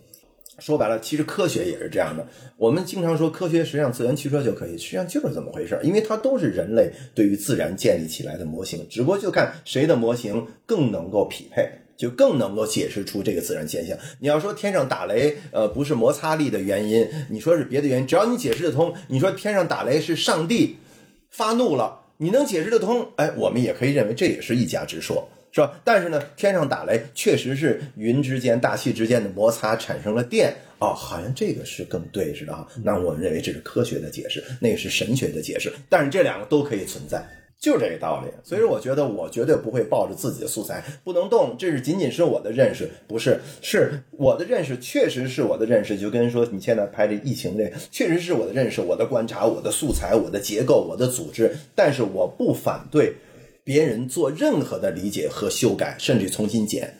[0.60, 2.25] 说白了，其实科学也是这样的。
[2.58, 11.67] 我们经常说科学实际上自圆其说就可以，实际上就是这么回事儿，因为它都是人类对于自然建立起来的模型，只不过就看谁的模型更能够匹配。
[11.97, 13.97] 就更能够解释出这个自然现象。
[14.19, 20.77] 你要说天上打雷，呃，不是摩擦力的原因，你说是别的原因，只要你解释得通，你说天上打雷是上帝
[21.29, 25.29] 发怒了，你能解释得通，哎，我们也可以认为这也是一家之说。
[25.56, 25.79] 是吧？
[25.84, 32.67] 但是呢，天上打雷确实是云之间、大气之间的摩擦产生了电哦，好像这个是更对似的哈。
[32.84, 37.23] 那我们认为这是科学的解释，那个是神学的解释，但是这两个都可以存在。
[37.63, 45.97] 就这个道理，所以说我觉得我绝对不会抱着自己的素材不能动，这是仅仅是我的认识，不是，是我的认识，确实是我的认识。
[45.97, 53.15] 就跟说你现在拍这疫情这，确实是我的认识，我的观察，我的素材，我的结构，我的组织，但是我不反对
[53.63, 56.93] 别人做任何的理解和修改，甚至重新剪。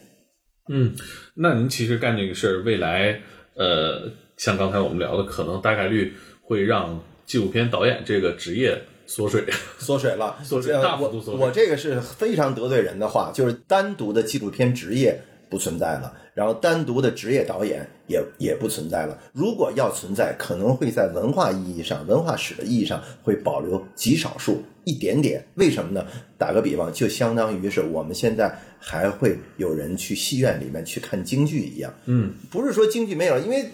[0.70, 0.96] 嗯，
[1.36, 3.20] 那您其实干这个事儿，未来
[3.56, 9.44] 呃，像刚才我们聊的，可能大概率会让纪录片导演这个职业缩水。
[9.80, 19.18] 缩水了，缩水呃大幅度缩水我我这个是非常得罪人的话，就是单独的纪录片职业不存在了，然后单独的职业导演也也不存在了。
[19.34, 25.46] 如果要存在，可能会在文化意义上、文化史的意义上会保留极少数一点点。
[25.56, 26.06] 为什么呢？
[26.38, 31.94] 打个比方，就相当于是我们现在还会有人去戏院里面去看京剧一样。
[32.06, 33.66] 嗯，不是说京剧没有，因为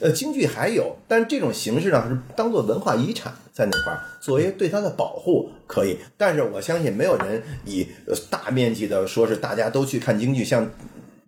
[0.00, 5.96] 呃京剧还有，但是这种形式呢是当做文化遗产在那块儿，作为对它的保护可以。
[6.16, 10.68] 但是我相信没有人以呃大面积的说是大家都去看京剧，像。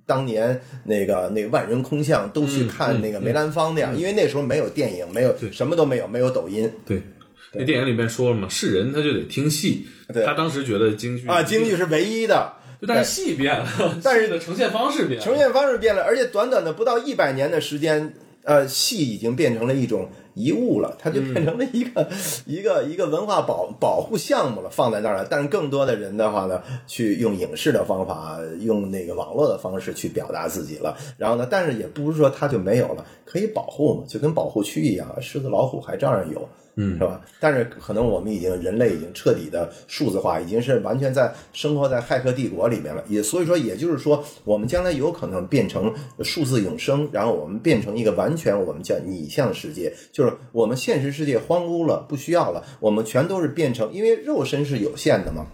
[0.06, 7.00] 当年那个那万人空巷都去看那个梅兰芳那样，因为那时候没有电影，没有什么都没有，没有抖音对，
[7.52, 9.86] 那电影里面说了嘛，是人他就得听戏。
[10.12, 12.54] 对他当时觉得京剧啊，京剧是唯一的。
[12.88, 13.66] 但是戏变了，
[14.02, 22.08] 但是戏的呈现方式变了，呈现方式变了，而且短短的不到一百年的时间，呃，戏已经变成了一种遗物了，它就变成了一个、
[22.46, 25.26] 一个一个文化保保护项目了，放在那儿了。
[25.28, 30.96] 但是更多的人的话呢，去用影视的方法，用那个网络的方式去表达自己了。
[31.18, 36.48] 然后呢，但是也不是说它就没有了，可以保护嘛，就跟保护区一样，狮子老虎还照样有。
[36.80, 37.20] 嗯是吧？
[37.38, 43.04] 但是可能我们已经人类已经彻底的数字化，已经是完全在生活在骇客帝国里面了。
[43.06, 55.46] 也所以说，也就是说，我们将来有可能变成数字永生，然后我们变成一个完全我们叫拟像世界，就是我们现实世界荒芜了，不需要了，我们全都是变成，因为肉身是有限的嘛。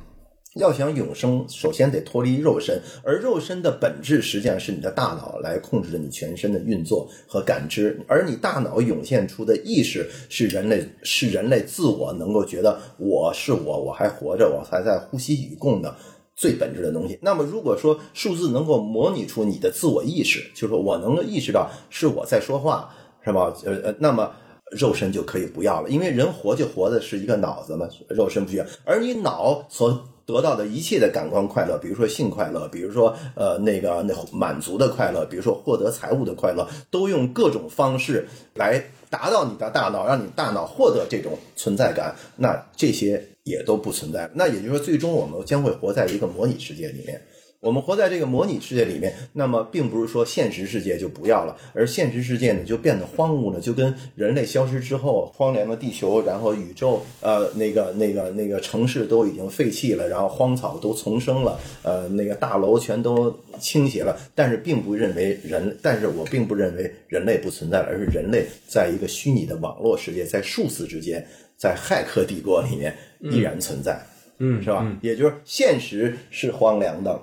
[0.56, 15.94] 要想永生，首先得脱离肉身，而肉身的本质实际上是你的大脑来控制着你全身的运作和感知，而你大脑涌现出的意识是人类是人类自我能够觉得我是我，我还活着，我还在呼吸与共的
[16.34, 17.18] 最本质的东西。
[17.20, 23.54] 那么，如果说数字能够模拟出你的自我意识，就是说我能够意识到是我在说话，是吧？
[23.64, 24.32] 呃呃，那么。
[24.72, 28.66] 肉身就可以不要了，因为人活就活的是一个脑子嘛，肉身不需要。
[28.84, 42.16] 而你脑所得到的一切的感官快乐，比如说性快乐，比如说呃那个那满足的快乐，比如说获得财物的快乐，都用各种方式来达到你的大脑，让你大脑获得这种存在感。
[42.36, 44.28] 那这些也都不存在。
[44.34, 47.22] 那也就是说，最终我们将会活在一个模拟世界里面。
[47.66, 74.00] 我们活在这个模拟世界里面，那么并不是说现实世界就不要了，而现实世界呢就变得荒芜了，就跟人类消失之后，荒凉的地球，然后宇宙，呃，那个那个那个城市都已经废弃了，然后荒草都丛生了，呃，那个大楼全都倾斜了，但是并不认为人，但是我并不认为人类不存在了，而是人类在一个虚拟的网络世界，在数字之间，在骇客帝国里面依然存在。
[74.38, 74.86] 嗯，是吧？
[75.00, 77.18] 也就是现实是荒凉的，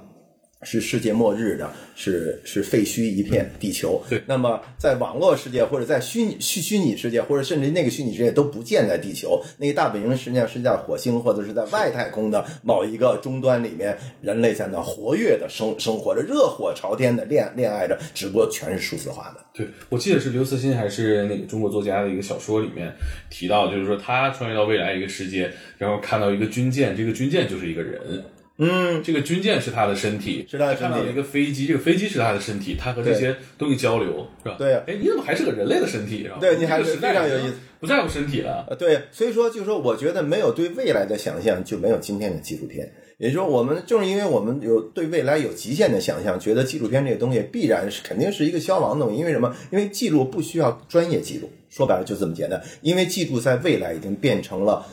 [0.63, 4.01] 是世界末日的，是是废墟一片地球。
[4.09, 19.43] 对那么在网络世界或者在虚拟虚虚拟世界，或者甚至那个虚拟世界都不建在地球，那个大本营实际上是在火星或者是在外太空的某一个终端里面，人类在那活跃的生生活着，热火朝天的恋恋爱着，只不过全是数字化的。
[19.53, 22.91] 对，我记得是刘慈欣还是那个中国作家的一个小说里面
[23.29, 28.23] 提到，就是说他穿越到未来一个世界，然后看到一个军舰，这个军舰就是一个人，
[28.57, 34.55] 嗯，这个军舰是他的身体，是他的身体一个飞机，这个飞机是他的身体，他和这些东西交流，是吧？
[34.59, 36.21] 对啊哎，你怎么还是个人类的身体？
[36.23, 38.65] 是吧对你还是非常有意思，不在乎身体了。
[38.69, 42.93] 呃，对，所以说就是说，我觉得没有对未来的想象，就没有今天的纪录片。
[43.17, 49.19] 也就是说，我们正是因为我们有对未来有极限的想象，觉得纪录片这个东西必然是肯定是一个消亡的东西。
[49.19, 49.55] 因为什么？
[49.71, 52.61] 因为记录不需要专业记录，说白了就这么简单。
[52.81, 54.85] 因为记录在未来已经变成了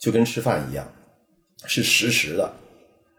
[0.00, 0.88] 就跟吃饭一样，
[1.66, 2.52] 是实时的。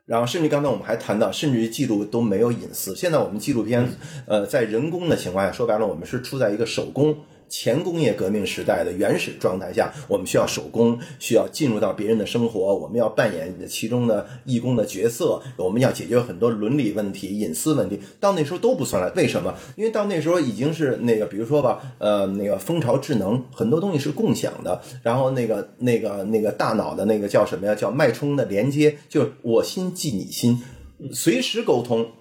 [0.09, 2.95] 然后，甚至刚才我们还谈到，甚至于记录都没有隐私。
[2.95, 3.87] 现在我们纪录片，
[4.25, 7.15] 呃，在人工的情况下，说白了，我们是处在一个手工
[7.49, 17.99] 前工业革命时代的原始状态下，我们需要手工，需要进入到别人的生活，我们要扮演其中的义工的角色，我们要解决很多伦理问题、隐私问题。
[18.19, 19.53] 到那时候都不算了，为什么？
[19.75, 27.73] 因为到那时候已经是那个，比如说吧，呃，那个蜂巢智能，很多东西是共享的，然后那个那个那个大脑的那个叫什么呀？
[27.73, 30.61] 叫脉冲的连接，就是我心即你心，
[31.11, 32.11] 随时沟通。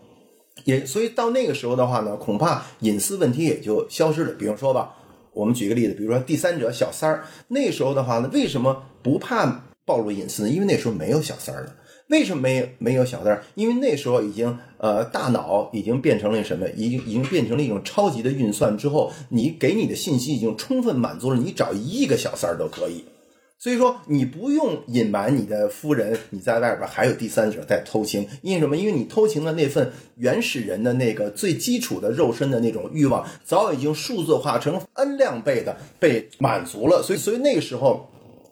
[0.65, 4.33] 也所以到那个时候的话呢，恐怕隐私问题也就消失了。
[4.33, 4.97] 比如说吧，
[5.39, 10.49] 我们举个例子，比如说第三者小三儿，那时候的话呢，为什么不怕暴露隐私呢？
[10.49, 11.77] 因为那时候没有小三儿了。
[12.09, 13.45] 为什么没没有小三儿？
[13.55, 16.69] 因为那时候已经呃大脑已经变成了什么？
[16.71, 23.05] 已经已经变成了一种超级的运算之后，你给你的信息已经充分满足了，你找一亿个小三儿都可以。
[23.61, 28.77] 所以说，你不用隐瞒你的夫人，你在外边还有第三者在偷情，因为什么？
[28.77, 37.03] 因为你偷情的那份原始人的那个最基础的肉身的那种欲望，早已经数字化成 n 量倍的被满足了。
[37.03, 38.09] 所以，所以那个时候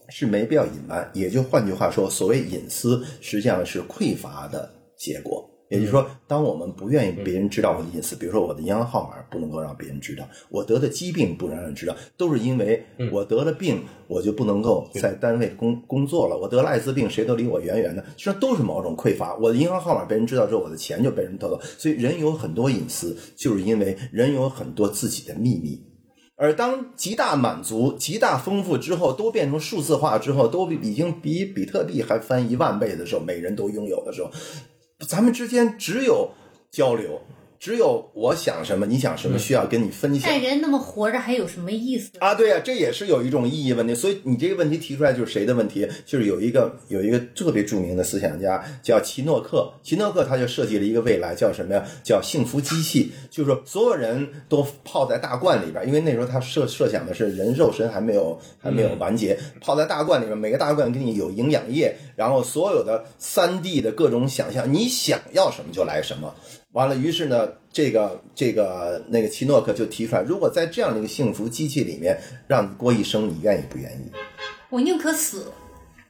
[0.08, 1.08] 是没必要隐瞒。
[1.14, 5.48] 也就换句话说，所谓隐私，实际上是匮乏的结果。
[5.68, 16.38] 也就是说，当我们不愿意别人知道我的隐私，比如说我的银行号码不能够让别人知道，我得的疾病不能让人知道，都是因为我得了病，我就不能够在单位工工作了。
[16.38, 19.36] 我得了艾滋病，谁都离我远远的，实际上都是某种匮乏。
[19.36, 21.60] 我的银行号码被人知道之后，我的钱就被人偷走。
[21.76, 25.82] 所以人有很多隐私，就是因为人有很多自己的秘密。
[26.38, 34.30] 而当极大满足、极大丰富之后，都变成数字化之后，都已经比比特币还翻一万倍的时候，每人都拥有的时候，
[35.00, 36.32] 咱们之间只有
[36.70, 37.22] 交流，
[37.58, 40.40] 只有我想什么，你想什么，需要跟你分享但。
[40.40, 42.10] 人那么活着还有什么意思？
[42.20, 43.94] 啊，对呀、这也是有一种意义问题。
[43.94, 45.88] 所以你这个问题提出来就是谁的问题？
[46.04, 51.84] 就是有一个有一个特别著名的思想家叫齐诺克，齐诺克他就设计了一个未来，叫什么呀？
[52.04, 66.34] 叫幸福机器，就是说所有人都泡在大罐里边，因为那时候他设设想的是人肉身还没有还没有完结，泡在大罐里边，每个大罐给你有营养液，然后所有的三 D 的各种想象，你想要什么就来什么。
[66.76, 74.12] 完了，于是呢，这个这个那个奇诺克就提出来，如果在这样的一个幸福机器里面让你过一生，你愿意不愿意？
[74.68, 75.46] 我宁可死，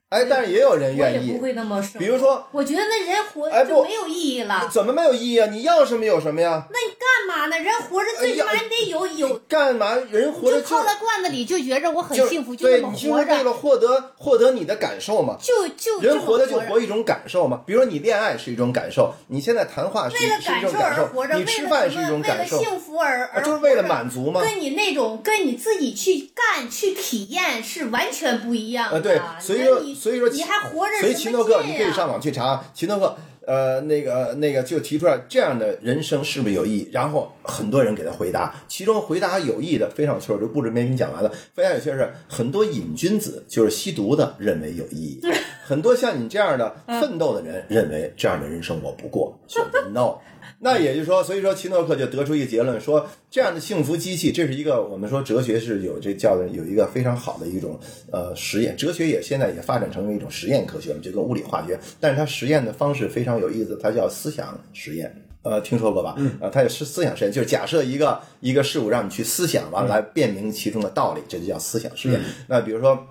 [0.08, 1.38] 哎，但是也有人愿意不。
[1.38, 1.98] 会那么说。
[1.98, 4.68] 比如说我觉得那人活着就没有意义了。
[4.72, 5.48] 怎么没有意义啊？
[5.50, 6.68] 你要什么有什么呀？
[6.70, 7.58] 那你干嘛呢？
[7.58, 9.96] 人活着最起码你得有有，干嘛？
[10.12, 15.36] 人活着就泡在罐子里就觉着我很幸福，就对，那么你就是活着，为了获得获得你的感受嘛。
[15.42, 22.58] 就就人活着就活一种感受嘛，比如说你恋爱是一种感受，你现在谈话是一为了是一感受种感受而活着，，你为了吃饭是一种感受？
[22.58, 24.40] 为了幸福而而就是为了满足嘛？
[24.40, 28.96] 跟你那种跟你自己去干去体验是完全不一样的。
[28.96, 33.16] 呃，对，所以说，你所以说，你还活着所以什么齐诺克，你可以上网去查齐诺克，
[33.46, 36.88] 呃，那个那个就提出来这样的人生是不是有意义？
[36.92, 41.32] 然后很多人给他回答，其中回答有意义的非常有趣，我这故事没给你讲完了。
[41.54, 45.20] 非常有趣的是，很多瘾君子就是吸毒的认为有意义，
[45.64, 50.18] 很多像你这样的奋斗的人认为这样的人生我不过，选择 no。
[50.58, 57.78] 那也就是说，所以说齐诺克就得出一个结论，说这样的幸福机器，这是一个我们说哲学是有这叫的有一个非常好的一种
[58.10, 65.14] 呃实验，哲学也现在也发展成为一种实验科学了，就跟物理化学，但是它实验的方式非常有意思，它叫思想实验。
[65.42, 66.16] 呃，听说过吧？
[66.50, 72.20] 它也是思想实验，就是假设一个一个事物让你去思想，完了来辨明其中的道理，这就叫思想实验。
[72.48, 73.06] 那比如说。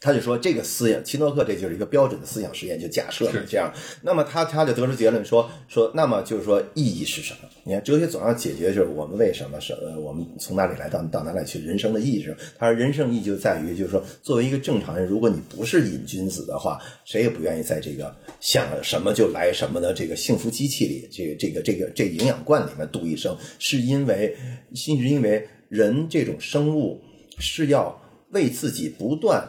[0.00, 3.70] 他就说这个思想，齐诺克这就是一个标准的思想实验，就假设是这样。
[4.00, 7.48] 那么他他就得出结论说说，那么就是说意义是什么？
[7.64, 12.34] 你看哲学总要解决就是我们为什么是呃我们从哪里来到到哪里去，人生的意义是？
[12.58, 24.34] 他说人生意义就在于就是说，作为一个正常人，如果你不是瘾君子的话，谁也不愿意在这个想什么就来什么的这个幸福机器里，这个这个这个这营养罐里面度一生，是因为
[24.74, 26.98] 是因为人这种生物
[27.38, 29.46] 是要为自己不断。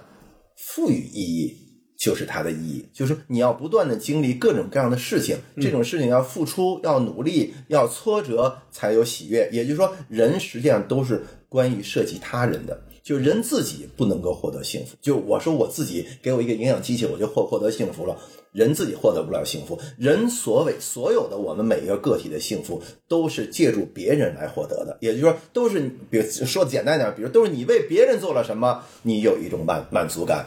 [0.64, 1.58] 赋予意义
[1.98, 9.50] 就是它的意义，就是你要不断的经历各种各样的事情，这种事情要付出、要努力、要挫折才有喜悦。
[9.52, 14.96] 也就是说，人实际上都是关于涉及他人的，就人自己不能够获得幸福。
[15.02, 18.18] 就我说我自己给我一个营养机器，我就获获得幸福了。
[18.52, 24.98] 人自己获得不了幸福，人所谓所有的我们每一个个体的幸福，都是借助别人来获得的。
[25.00, 25.80] 也就是说，都是
[26.10, 30.46] 比如说简单点，比如都是你为别人做了什么，你有一种满满足感。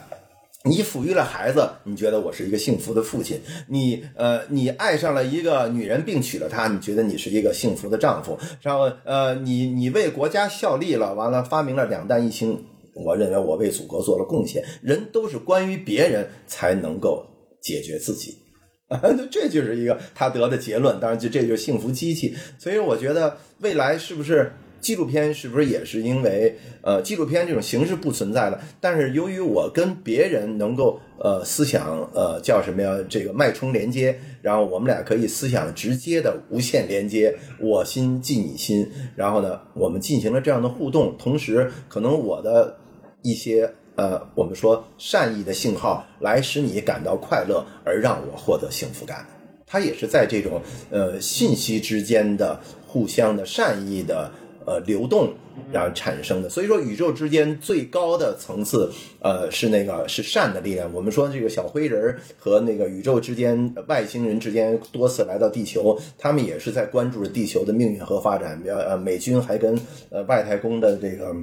[0.67, 3.37] 你抚育了孩子，你觉得我是一个幸福的父亲；
[3.69, 8.39] 你呃，你爱上了一个女人并娶了她，你觉得你是一个幸福的丈夫。
[8.63, 14.65] 然后呃，你你为国家效力了，完了发明了两弹一星，我认为我为祖国做了贡献。
[14.81, 17.27] 人都是关于别人才能够
[17.61, 18.35] 解决自己，
[18.89, 20.99] 啊，这就是一个他得的结论。
[20.99, 22.35] 当然，就这就是幸福机器。
[22.59, 24.51] 所以我觉得未来是不是？
[24.85, 28.61] 纪录片是不是也是因为呃纪录片这种形式不存在了？
[28.83, 32.99] 但是由于我跟别人能够呃思想呃叫什么呀？
[33.09, 38.87] 这个脉冲连接，然后我们俩可以思想直接的无限连接，我心即你心。
[39.17, 42.77] 然后呢，我们进行了这样的互动，同时可能我的
[43.23, 49.27] 一些呃我们说善意的信号来使你感到快乐，而让我获得幸福感。
[49.67, 50.61] 它也是在这种
[50.91, 54.31] 呃信息之间的互相的善意的。
[54.67, 55.33] 呃，流动
[55.73, 58.91] 然后产生的，所以说宇宙之间最高的层次，
[59.21, 60.93] 呃，是那个是善的力量。
[60.93, 68.63] 我们说这个小灰人和那个宇宙之间外星人之间多次来到地球，他们也是在关注着地球的命运和发展。
[68.67, 69.79] 呃，美军还跟
[70.11, 71.35] 呃外太空的这个。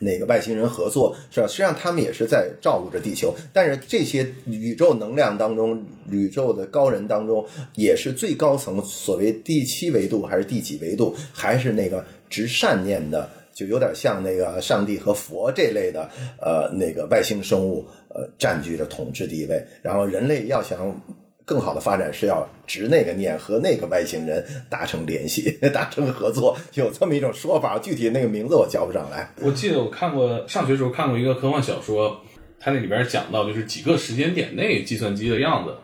[0.00, 1.46] 那个外星人合作是吧？
[1.46, 7.46] 实际上他们也是在照顾着地球，但是这些宇宙能量当中，宇宙的高人当中，
[7.76, 12.04] 也是最高层，所谓第七维度还是第几维度，还是那个
[12.34, 16.10] 执善念的，就有点像那个上帝和佛这类的，
[16.40, 21.00] 呃，那个外星生物，呃，占据着统治地位，然后人类要想。
[21.46, 27.78] 更好的发展是要执那个念和那个外星人达成联系、 达成合作，有这么一种说法。
[27.78, 29.30] 具体那个名字我叫不上来。
[29.42, 32.18] 我记得我看过上学时候看过一个科幻小说，
[32.58, 35.74] 它那里边讲到就是几个时间点内计算机的样子。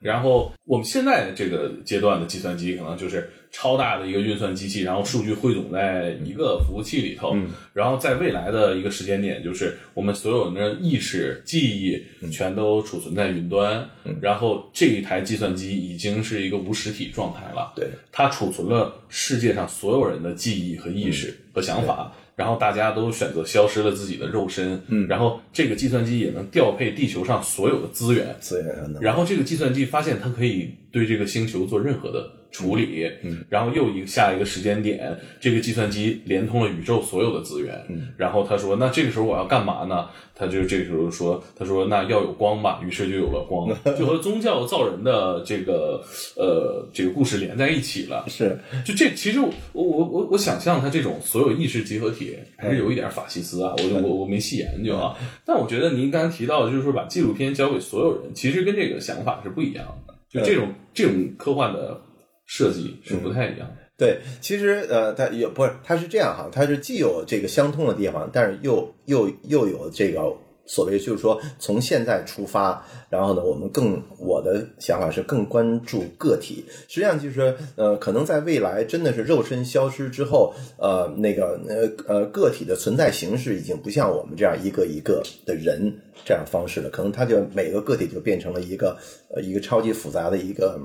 [0.00, 7.36] 然后我们现在这个阶段的计算机可能就是超大的一个运算机器，然后数据汇总在一个服务器里头。
[7.72, 13.88] 然后在未来的一个时间点，就是我们所有人的意识、记忆全都储存在云端。
[14.20, 17.72] 然后这一台计算机已经是一个无实体状态了。
[17.76, 22.12] 对，它储存了世界上所有人的记忆和意识和想法。
[22.36, 40.06] 然后大家都选择消失了自己的肉身，嗯，然后这个计算机也能调配地球上所有的资源，资源然后这个计算机发现它可以对这个星球做任何的处理，嗯，然后又一个下一个时间点，这个计算机连通了宇宙所有的资源，嗯，然后他说，那这个时候我要干嘛呢？
[40.36, 46.00] 他就这个时候说，他说那要有光吧，于是就有了光， 就和宗教造人的这个
[46.36, 48.24] 呃这个故事连在一起了。
[48.28, 62.00] 是，就这其实我我我我想象他这种所有意识集合体还是有一点法西斯啊，我我我没细研究啊，但我觉得您刚才提到的就是说把纪录片交给所有人，其实跟这个想法是不一样的，就这种这种科幻的
[62.46, 63.76] 设计是不太一样的。
[63.96, 70.20] 对，其实呃，它也不是，它是这样哈，它是既有这个相通的地方，但是又又又有这个
[70.66, 76.64] 所谓，就是说从现在出发，然后呢，我们更我的想法是更关注个体。
[76.88, 88.96] 实际上就是呃，可能在未来真的是肉身消失之后，呃，那个呃呃个体的存在形式已经不像我们这样一个一个的人这样方式了，可能它就每个个体就变成了一个
[89.32, 90.80] 呃一个超级复杂的一个。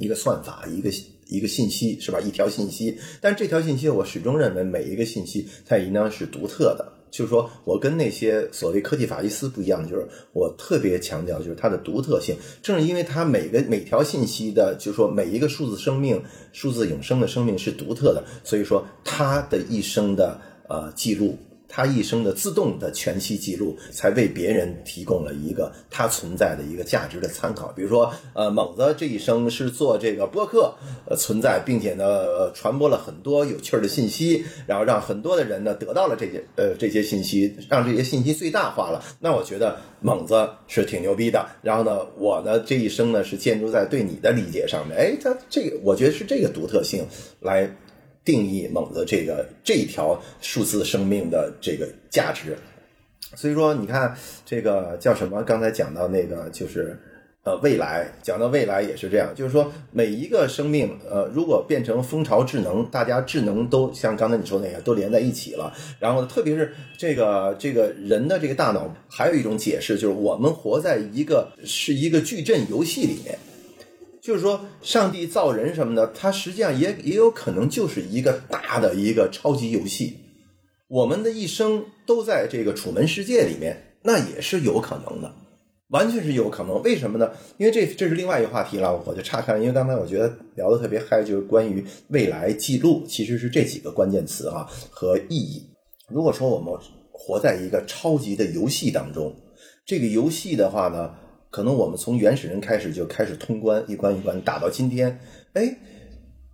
[0.00, 0.90] 一个算法，一个
[1.28, 2.18] 一个信息是吧？
[2.20, 12.34] 一条信息，但这条信息我始终认为每一个信息它应当是独特的，就是说我跟那些所谓科技法西斯不一样，就是我特别强调就是它的独特性。
[12.60, 16.20] 正是因为它每个每条信息的，就是说每一个数字生命、
[16.52, 21.38] 数字永生的生命是独特的，所以说它的一生的呃记录。
[21.70, 27.68] 他一生的自动的全息记录，才为别人提供了一个他存在的一个价值的参考。
[27.68, 30.74] 比如说，呃，猛子这一生是做这个播客，
[31.06, 39.00] 呃，存在，并且呢，呃传播了很多有趣儿的信息，然后让很多的人呢得到了这些呃这些信息，让这些信息最大化了。
[39.20, 41.46] 那我觉得猛子是挺牛逼的。
[41.62, 44.98] 然后呢，我呢这一生呢是建筑在对你的理解上面。
[44.98, 47.06] 哎，他这个我觉得是这个独特性
[47.40, 47.70] 来。
[48.24, 52.56] 定义猛的这个这条数字生命的这个价值，
[53.34, 54.14] 所以说你看
[54.44, 55.42] 这个叫什么？
[55.42, 56.98] 刚才讲到那个就是
[57.44, 73.38] 呃未来，讲到未来也是这样，就是说每一个生命呃如果变成蜂巢智能，大家智能都像刚才你说那个都连在一起了，然后特别是这个这个人的这个大脑，还有一种解释就是我们活在一个是一个矩阵游戏里面。
[74.22, 80.18] 就是说，上帝造人什么的，它实际上也也有可能就是一个大的一个超级游戏。
[80.88, 85.32] 我们的一生都在这个楚门世界里面，那也是有可能的，
[85.88, 86.82] 完全是有可能。
[86.82, 87.30] 为什么呢？
[87.56, 89.60] 因为这这是另外一个话题了，我就岔开了。
[89.60, 95.62] 因为刚才我觉得聊的特别嗨，就是关于未来记录，其实是这几个关键词哈和意义。
[96.08, 96.74] 如果说我们
[97.10, 99.34] 活在一个超级的游戏当中，
[99.86, 101.14] 这个游戏的话呢？
[101.50, 105.20] 可能我们从原始人开始就开始通关，一关一关打到今天，
[105.52, 105.76] 哎，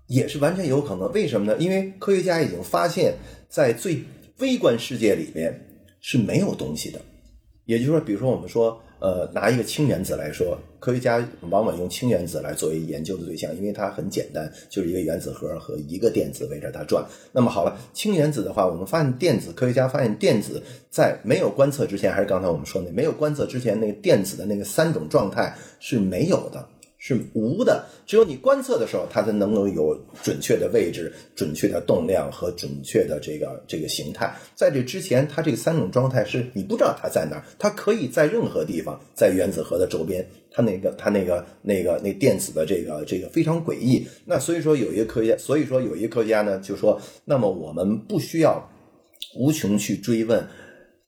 [0.07, 1.13] 也是完全有可能。
[1.13, 1.57] 为什么呢？
[1.59, 3.15] 因为科学家已经发现，
[3.49, 4.03] 在最
[4.39, 5.69] 微观世界里面
[6.01, 7.01] 是没有东西的。
[7.65, 8.83] 也就是说，比如说我们说。
[8.99, 17.05] 呃，拿一个氢原子来说，科学家往往用氢原子来作为研究的对象，因为它很简单，就是一个原子核和一个电子围着它转。
[17.33, 26.67] 那么好了，氢原子的话，我们发现电子，科学家发现电子在没有观测之前，还是刚才我们说的没有观测之前，那个电子的那个三种状态是没有的。
[27.07, 34.35] 是无的，只有你观测的时候，它才能够有准确的位置、准确的动量和准确的这个这个形态。
[34.57, 44.05] 在这之前，它这三种状态是你不知道它在哪儿，它可以在任何地方，在原子核的周边，它那个它那个那个那电子的这个这个非常诡异。
[44.25, 48.69] 那所以说有一个科学家，所以说有一个科学家呢就说，那么我们不需要
[49.39, 50.45] 无穷去追问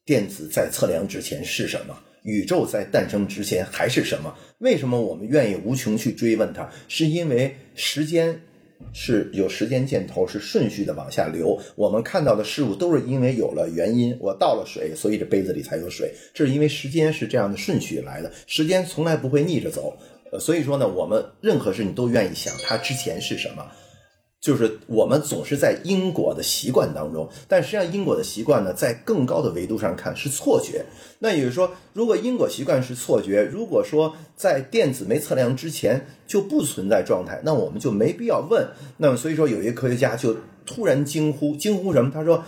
[0.04, 1.98] 电子在测量之前是什么。
[2.22, 4.34] 宇宙在诞生之前还是什么？
[4.58, 6.68] 为什么我们愿意无穷去追问它？
[6.88, 8.40] 是因为时间
[8.92, 11.60] 是有时间箭头，是顺序的往下流。
[11.76, 16.12] 我们看到的事物都是因为有了原因，我倒了水，所以这杯子里才有水。
[16.34, 19.96] 这是因为时间是这样的顺序来的，时间从来不会逆着走。
[20.30, 23.66] 呃，所以说呢，我们任何事你都愿意想它之前是什么。
[24.40, 30.86] 就是我们总是在因果的习惯当中，但实际上因果的习惯呢，在更高的维度上看是错觉。
[31.18, 38.68] 那也就是说，如果因果习惯是错觉，如果说在电子没测量之前就不存在状态，那我们就没必要问。
[38.98, 42.10] 那么，所以说有一个科学家就突然惊呼：惊呼什么？
[42.14, 42.44] 他说：“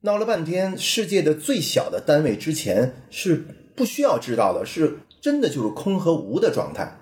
[0.00, 3.44] 闹了半天，世界的最小的单位之前是
[3.76, 6.98] 不需要知道的，是真的就是空和无的状态。”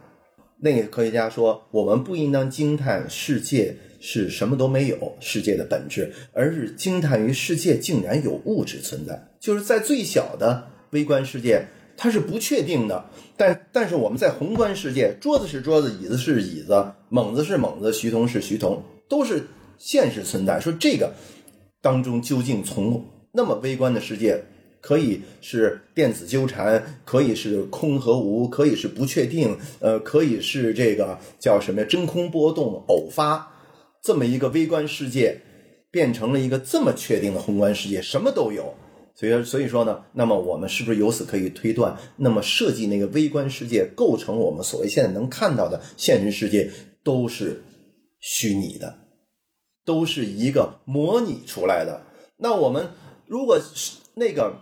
[0.63, 9.29] 那个科学家说：“我们不应当惊叹世界。”是什么都没有世界的本质，而是惊叹于世界竟然有物质存在。
[9.39, 11.65] 就是在最小的微观世界，
[11.97, 13.05] 它是不确定的。
[13.37, 19.47] 但但是我们在宏观世界，桌子是桌子，椅子是椅子，猛子是猛子，徐同是徐同，都是
[19.79, 20.59] 现实存在。
[20.59, 21.13] 说这个
[21.81, 24.43] 当中究竟从那么微观的世界，
[24.83, 31.87] 可以是电子纠缠，可以是空和无，可以是不确定，呃，可以是这个叫什么呀？
[31.89, 33.49] 真空波动偶发。
[34.03, 35.41] 这么一个微观世界，
[35.93, 38.75] 变成了一个这么确定的宏观世界，什么都有。
[39.15, 46.69] 所以，所以说呢，那么我们是不是由此可以推断，那么设计那个微观世界，构成我们所谓现在能看到的现实世界，
[47.05, 47.63] 都是
[48.19, 48.99] 虚拟的，
[49.85, 52.03] 都是一个模拟出来的。
[52.39, 52.89] 那我们
[53.27, 53.61] 如果
[54.15, 54.57] 那个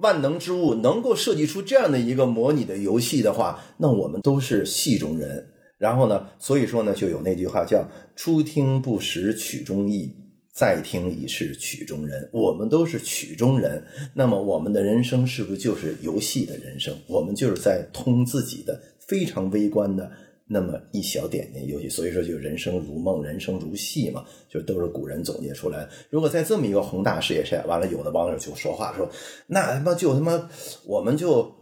[0.00, 5.46] 万能之物能够设计出这样的一个模拟的游戏的话，那我们都是戏中人。
[5.78, 6.28] 然后呢？
[6.38, 7.84] 所以说呢，就有那句话叫
[8.14, 10.14] “初听不识曲中意，
[10.54, 12.30] 再听已是曲中人”。
[12.32, 13.84] 我们都是曲中人，
[14.14, 16.96] 那么我们的人生是不是就是游戏的人生？
[17.08, 20.08] 我们就是在通自己的非常微观的
[20.46, 21.88] 那么一小点点游戏。
[21.88, 25.90] 所以说，就人生如梦，人生如戏嘛，就都是古人总结出来的。
[26.10, 29.08] 如果在这么一个宏大事业下，完了，有的网友就说话说
[29.48, 30.48] ：“那他妈就他妈，
[30.84, 31.54] 我们就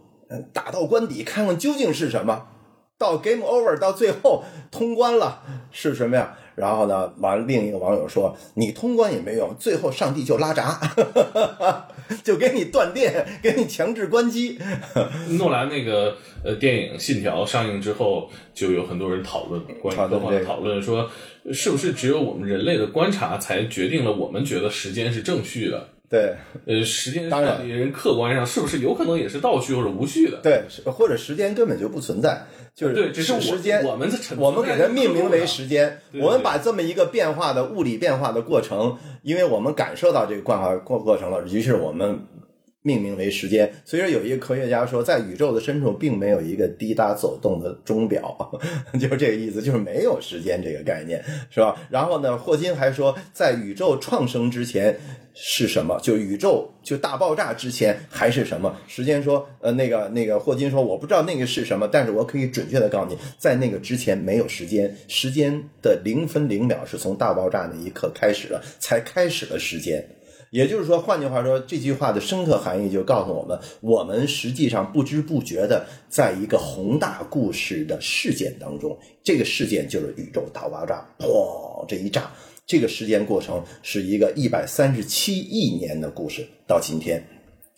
[0.53, 2.47] 打到关底，看看究竟是什么。”
[2.97, 6.37] 到 game over 到最后通关了是什么呀？
[6.55, 10.79] 然后呢，完了另一个网友说你通关也没用，最后上帝就拉闸，
[12.23, 14.59] 就给你断电，给你强制关机。
[15.39, 21.09] 诺兰那个呃电影《信条》上映之后，就有很多人讨论关于讨论这个各方讨论说，
[21.53, 25.87] 是不是只有我们人类的观察才决定了我们觉得时间是正序的？
[26.11, 26.35] 对
[26.65, 30.37] 呃，时间当然人客观上是不是有可能也是倒序或者无序的？
[30.43, 32.45] 对，或者时间根本就不存在，
[32.81, 42.19] 就是对，这是时间我们是我们给它命名为时间，我们把这么一个变化的物理变化的过程，因为我们感受到这个变化过过程了，于是我们
[42.81, 43.71] 命名为时间。
[43.85, 48.51] 所以说，有一个科学家说，在宇宙的深处并没有一个滴答走动的钟表，
[48.99, 51.75] 就是这个意思，就是没有时间这个概念，是吧？
[51.89, 54.99] 然后呢，霍金还说，在宇宙创生之前。
[55.33, 55.97] 是什么？
[56.03, 58.75] 就宇宙就大爆炸之前还是什么？
[58.85, 70.05] 时间说，呃，那个那个霍金说，我不知道那个是什么，但是我可以准确的告诉你，在那个之前没有时间，时间的零分零秒是从大爆炸那一刻开始了，才开始了时间。
[70.51, 82.29] 也就是说，换句话说，这句话的深刻含义就告诉我们，我们实际上不知不觉的在一个宏大故事的事件当中，这个事件就是宇宙大爆炸，砰，这一炸。
[82.67, 87.21] 这个时间过程是一个一百三十七亿年的故事，到今天，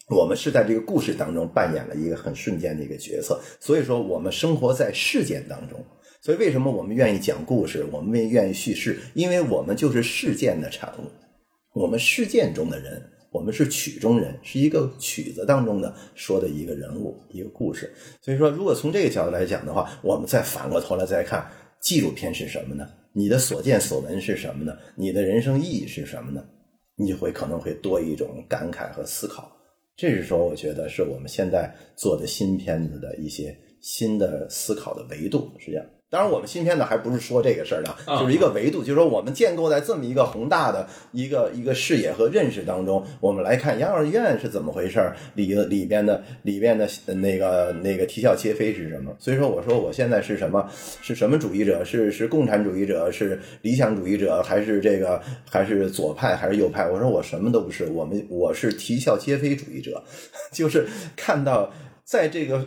[0.10, 3.40] 我们是在这个故事当中扮演了一个很瞬间的一个角色。
[3.60, 5.80] 所以说，我们生活在事件当中。
[6.22, 7.86] 所以，为什么我们愿意讲故事？
[7.92, 9.00] 我们愿意叙事？
[9.14, 11.12] 因为我们就是事件的产物，
[11.74, 13.02] 我们事件中的人，
[13.32, 17.92] 我们是曲中人，是一个曲子当中的说的一个人物，一个故事。
[18.22, 21.50] 所以说，如果从这个角度来讲的话，我们再反过头来再看
[21.82, 22.88] 纪录片是什么呢？
[23.12, 24.78] 你的所见所闻是什么呢？
[24.96, 26.46] 你的人生意义是什么呢？
[26.96, 29.52] 你就会可能会多一种感慨和思考。
[29.96, 35.86] 这是说，我觉得是我们现在做的新片子的一些新的思考的维度是这样。
[36.14, 49.12] 当然，我们今天呢还不是说这个事儿的，就是一个维度，就是说我们建构在这么一个宏大的一个一个视野和认识当中，我们来看养老院是怎么回事儿，里里边的里边的那个那个啼笑皆非是什么？
[49.18, 50.70] 所以说，我说我现在是什么？
[51.02, 51.84] 是什么主义者？
[51.84, 53.12] 是是共产主义者？
[53.12, 54.44] 是理想主义者？
[54.44, 55.20] 还是这个？
[55.50, 56.36] 还是左派？
[56.36, 56.88] 还是右派？
[56.88, 60.04] 我说我什么都不是，我们我是啼笑皆非主义者，
[60.54, 60.86] 就是
[61.16, 61.74] 看到
[62.06, 62.64] 在这个。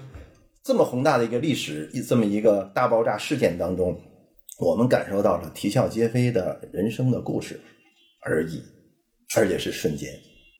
[0.66, 3.96] 这么宏大的一个历史，这么一个大爆炸事件当中，
[4.58, 7.60] 我们感受到了啼笑皆非的人生的故事
[8.20, 8.60] 而已，
[9.36, 10.10] 而且是瞬间。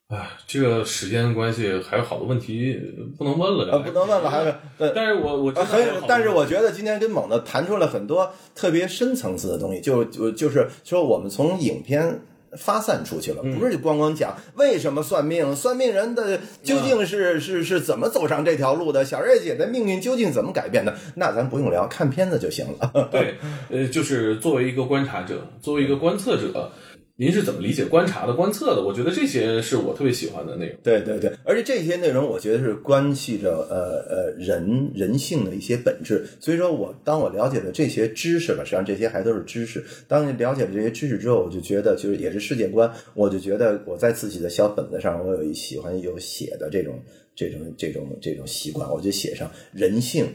[0.07, 2.79] 哎，这个时间关系还有好多问题
[3.17, 12.21] 不能问了，啊，不能问了，还是呃，但是我我很，但是我觉得今天跟猛子谈出了很多特别深层次的东西，就就就是说，我们从影片。
[12.57, 20.95] 发散出去了，不是就光光讲为什么算命，算命人的究竟是是是怎么走上这条路的，小瑞姐的命运究竟怎么改变的？
[21.15, 23.09] 那咱不用聊，看片子就行了。
[23.11, 23.35] 对，
[23.69, 26.71] 呃，就是作为一个观察者，作为一个观测者。
[27.19, 28.83] 您是怎么理解观察的、观测的？
[28.83, 30.77] 我觉得这些是我特别喜欢的内容。
[30.83, 36.27] 对对对，而且这些内容我觉得是关系着呃呃人人性的一些本质。
[36.39, 39.83] 所以说我当我了解了这些知识吧，实际上这些还都是知识。
[40.07, 42.93] 当你了解了这些知识之后，我就觉得就是也是世界观。
[43.15, 47.01] 我就觉得我在自己的小本子上，我有一喜欢有写的这种
[47.35, 50.27] 这种这种这种习惯，我就写上人性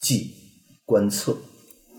[0.00, 0.30] 即
[0.84, 1.36] 观测。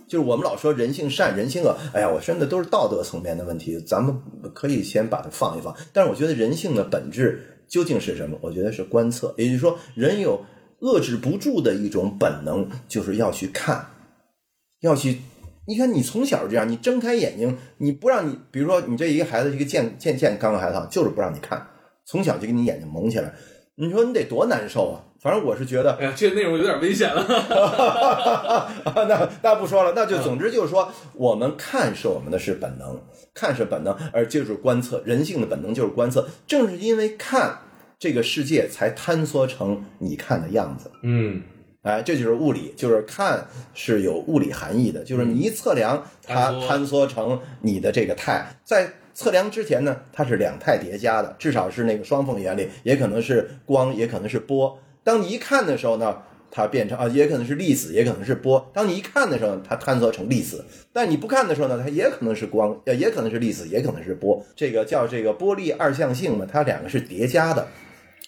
[0.08, 4.16] 就是我们老说人性善，人性恶，哎呀，我说的都是道德层面的问题，咱们
[4.54, 5.76] 可以先把它放一放。
[5.92, 8.38] 但是我觉得人性的本质究竟是什么？
[8.42, 10.46] 我觉得是观测，也就是说，人有
[10.82, 13.86] 遏制不住的一种本能，就是要去看，
[14.82, 15.20] 要去。
[15.68, 21.66] 你看，你从小这样，你睁开眼睛，你不让你，比如说你这一个孩子，一个健健健康的孩子，就是不让你看，
[22.06, 23.34] 从小就给你眼睛蒙起来，
[23.76, 25.04] 你说你得多难受啊！
[25.20, 27.26] 反正我是觉得，哎呀，这个内容有点危险了。
[28.96, 32.98] 那那不说了，那就总之就是说，我们看是我们的是本能，
[33.34, 36.28] 看是本能，而就是观测人性的本能就是观测。
[36.48, 37.60] 正是因为看
[38.00, 40.90] 这个世界，才坍缩成你看的样子。
[41.02, 41.42] 嗯，
[41.82, 48.56] 哎，这就是物理，就是看是有物理含义的，就是你一测量，它坍缩成你的这个态。
[48.64, 54.78] 在测量之前呢，它是两态叠加的，至少是那个双缝原理，也可能是光，也可能是波。
[55.04, 56.18] 当你一看的时候呢，
[56.52, 58.70] 它变成啊，也可能是粒子，也可能是波。
[58.74, 60.58] 当你一看的时候，它坍缩成粒子；
[60.92, 64.46] 但你不看的时候呢，它也可能是光，也可能是粒子，也可能是波。
[64.56, 67.66] 这个叫这个波粒二象性嘛，它两个是叠加的。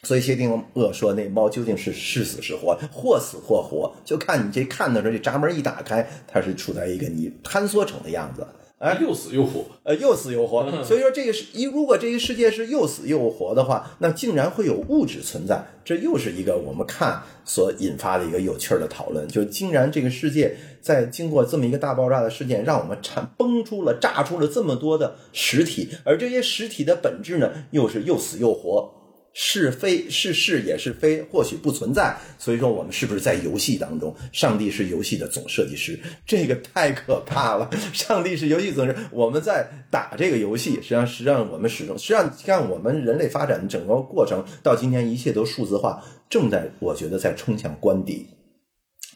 [0.04, 8.48] 所以谢定谔说，那猫究竟是是死是活，或死或活，就看你这看的时候，这闸门一打开，它是处在一个你坍缩成的样子。
[8.80, 9.66] 哎又死又活。
[9.84, 10.70] 呃，又死又活。
[10.84, 19.28] 所以说，这个是一，如果这个世界是又死又活的话，那竟然会有物质存在，这又是一个我们看所引发的一个有趣儿的讨论。
[19.28, 28.94] 就竟然这个世界在经过这么一个大爆炸的事件，让我们产崩出了、炸出了这么多的实体，而这些实体的本质呢，又是又死又活。
[29.40, 32.18] 是非是是也是非，或许不存在。
[32.40, 34.16] 所以说，我们是不是在游戏当中？
[34.34, 37.70] 上帝是游戏的总设计师，这个太可怕了。
[37.94, 48.26] 上帝是游戏总设计师，我们在打这个游戏，实际上实际上我们始终，实际上像我们人类发展的整个过程到今天，一切都数字化，正在我觉得在冲向关底。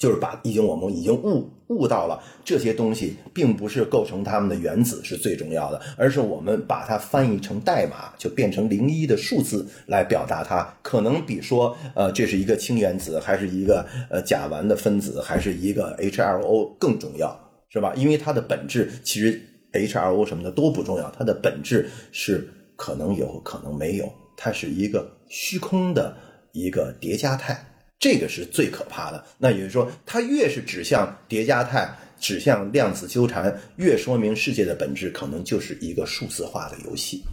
[0.01, 17.39] 就是把已经我们已经悟悟到了这些东西，并不是构成它们的原子是最重要的，而是我们把它翻译成代码，就变成零一的数字来表达它，可能比说呃这是一个氢原子，还是一个呃甲烷的分子，还是一个 HLO 更重要，
[17.69, 17.93] 是吧？
[17.95, 19.39] 因为它的本质其实
[19.73, 26.17] HLO 什么的都不重要，它的本质是可能有可能没有，它是一个虚空的
[26.53, 27.67] 一个叠加态。
[28.01, 29.23] 这个是最可怕的。
[29.37, 31.89] 那也就是说，它越是指向叠加态、
[32.19, 37.23] 指向量子纠缠，越说明世界的本质可能就是一个数字化的游戏。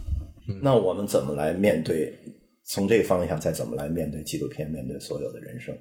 [0.61, 2.13] 那我们怎么来面对？
[2.63, 5.75] 从这个方向再怎么来面对纪录片，面对所有的人生？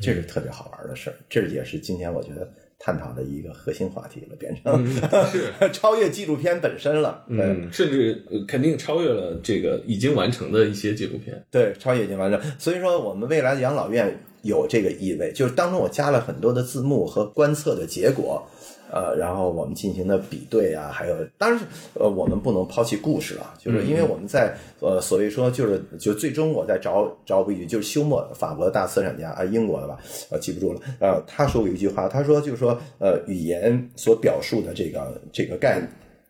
[0.00, 1.16] 这是特别好玩的事儿。
[1.28, 2.48] 这也是今天我觉得
[2.82, 4.86] 探讨的一个核心话题了，变成、
[5.30, 7.22] 是 超越纪录片本身了。
[7.28, 11.44] 嗯，甚至呃肯定超越了这个已经完成的一些纪录片。
[11.50, 12.40] 对，超越已经完成。
[12.58, 18.48] 所以说，我们未来的养老院有这个意味，就是当中我加了很多的字幕和观测的结果，
[18.92, 21.64] 呃，然后我们进行的比对啊，还有，当然是
[21.94, 29.98] 呃，我们不能抛弃故事啊，就是因为我们在呃，所谓说就是就最终我在找找补一句，就是休谟，法国的大思想家啊，英国的吧，
[30.30, 35.88] 呃，记不住了，呃，他说过一句话，他说就是说，呃，语言所表述的这个这个概念。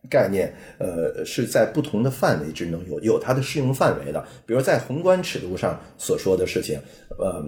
[0.09, 4.19] 概念，呃，是在不同的范围之中有有它的适用范围的。
[4.47, 6.79] 比如在宏观尺度上所说的事情，
[7.19, 7.45] 呃，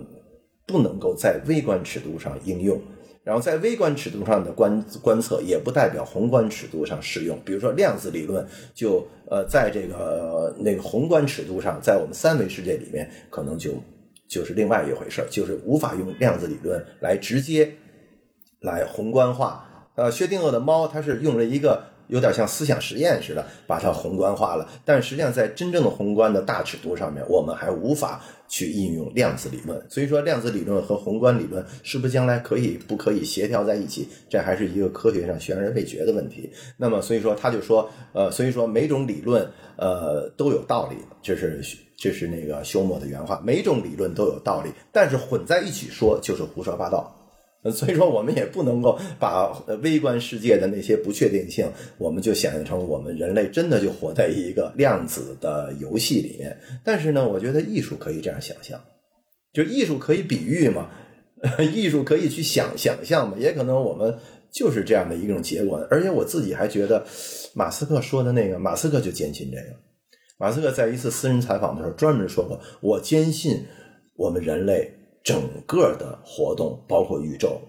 [0.68, 2.80] 不能够在微观尺度上应用。
[3.24, 7.40] 然后在微观尺度上的观观测，也不代表宏观尺度上适用。
[7.46, 13.72] 比如说量子理论，就呃，在这个、那个宏观尺度上，在我们三维世界里面，可能就
[14.28, 17.74] 就是另外一回事儿，就是无法用量子理论来直接
[18.60, 19.70] 来宏观化。
[19.96, 24.68] 呃，薛定谔的猫，它是用了一个有点像思想实验似的，把它宏观化了。
[24.84, 28.22] 但实际上，在真正的宏观的大尺度上面，我们还无法
[28.54, 29.84] 去应用量子理论。
[29.90, 34.08] 所以说，量子理论和宏观理论是不是将来可以不可以协调在一起？
[34.30, 36.52] 这还是一个科学上悬而未决的问题。
[36.78, 40.98] 那么，所以说他就说，呃，所以说每种理论，呃，都有道理。
[41.24, 41.64] 这是
[41.98, 47.23] 这是那个休谟的原话，每种理论都有道理，但是混在一起说就是胡说八道。
[47.72, 49.52] 所以说，我们也不能够把
[49.82, 51.66] 微观世界的那些不确定性，
[51.98, 56.58] 我们就想象成我们人类真的就活在一个量子的游戏里面。
[56.84, 58.80] 但是呢，我觉得艺术可以这样想象，
[59.54, 60.90] 就艺术可以比喻嘛，
[61.74, 64.14] 艺术可以去想想象嘛，也可能我们
[64.52, 65.78] 就是这样的一种结果。
[65.90, 67.06] 而且我自己还觉得，
[67.54, 69.76] 马斯克说的那个，马斯克就坚信这个。
[70.38, 73.64] 马斯克在一次私人采访的时候专门说过：“我坚信
[74.16, 74.92] 我们人类
[75.24, 77.60] 整个的活动，包括宇宙，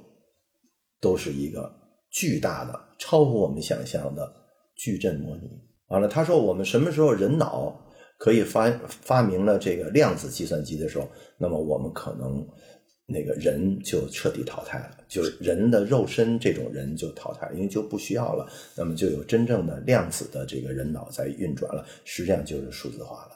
[1.01, 1.73] 都是一个
[2.11, 4.31] 巨大的、超乎我们想象的
[4.77, 5.49] 矩阵模拟。”
[5.89, 7.79] 完了，他说：“我们什么时候人脑
[8.19, 12.45] 可以发发明了这个量子计算机的时候，那么我们可能
[13.07, 18.51] 那个人就彻底淘汰了，就是人的肉身这种人就淘汰了，因为就不需要了。
[18.75, 23.34] 那么就有真正的量子的这个人脑在运转了，实际上就是数字化了。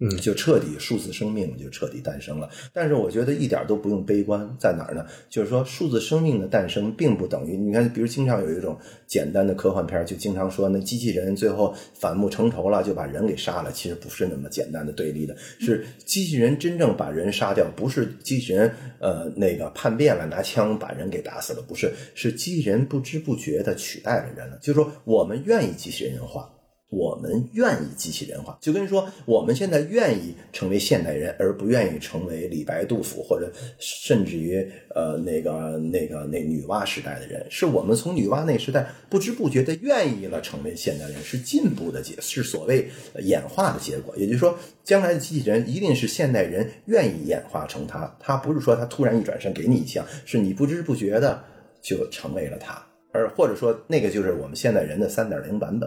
[0.00, 2.48] 嗯就彻底数字生命就彻底诞生了。
[2.72, 5.04] 但是我觉得一点都不用悲观，在哪儿呢？
[5.28, 13.72] 就是说数字生命的诞生并不等于你看，比如经常有一种简单的科幻片，就经常说那机器人最后反目成仇了，就把人给杀了。
[13.72, 24.58] 其实不是那么简单的对立的，是机器人真正把人杀掉，不是机器人呃那个叛变了，拿枪把人给打死了，不是，是机器人不知不觉的取代了人了。
[24.58, 26.48] 就是说我们愿意机器人化。
[26.90, 42.88] 我们愿意机器人化，就跟说我们现在愿意成为现代人，而不愿意成为李白、杜甫或者甚至于呃那个那个那女娲时代的人，是我们从女娲那时代不知不觉的愿意了成为现代人，是进步的结，是所谓
[43.20, 44.16] 演化的结果。
[44.16, 51.44] 也就是说，将来的机器人一定是现代人愿意演化成他，他不是说他突然一转身给你一枪，是你不知不觉的
[51.82, 52.82] 就成为了他，
[53.12, 55.86] 而或者说那个就是我们现代人的三点零版本。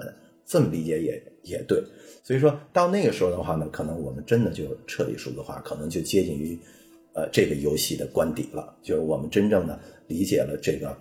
[0.52, 1.82] 这么理解也也对，
[2.22, 6.60] 所以说到那个时候的话呢，可能我们真的就彻底数字化，可能就接近于
[7.14, 10.94] 呃这个游戏的关底了，就是我们真正的理解了这个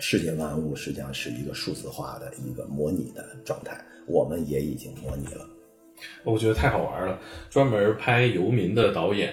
[0.00, 5.48] 世界万物实际上是一个数字化的一个模拟的状态，我们也已经模拟了。
[6.24, 7.20] 我觉得太好玩了。
[7.50, 9.32] 专门拍游民的导演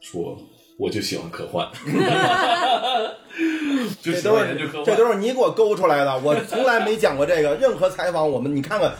[0.00, 0.38] 说，
[0.78, 1.66] 我就喜欢科幻，
[4.02, 4.84] 就喜这都是欢研究科幻。
[4.84, 7.54] 这都是你给我勾出来的，我从来没讲过这个。
[7.54, 8.92] 任何采访我们，你看看，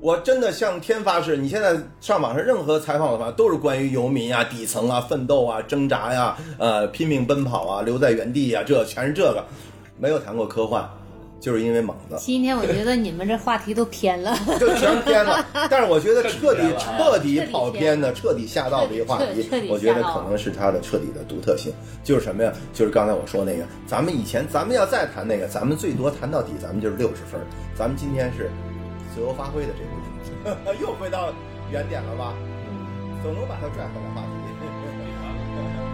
[0.00, 9.44] 我真的向天发誓，你现在上网上任何采访的话，都是关于游民啊、底层啊、奋斗啊、挣扎呀、呃、拼命奔跑啊、留在原地啊，这全是这个，
[9.98, 10.88] 没有谈过科幻，
[11.40, 12.16] 就是因为猛子。
[12.18, 14.36] 今天我觉得你们这话题都偏了。
[14.58, 15.44] 就全偏了。
[15.70, 21.72] 但是我觉得彻底彻底跑偏的、彻底下道的一个话题我觉得可能是它的彻底的独特性。
[22.02, 22.52] 就是什么呀？
[22.72, 27.46] 就是刚才我说那个，咱们以前咱们要再谈那个，咱们最多谈到底，咱们就是六十分儿。
[27.74, 28.50] 咱们今天是
[29.14, 31.32] 自由发挥的这部分， 又回到
[31.70, 32.34] 原点了吧？
[33.22, 35.87] 总能把它拽回来话题。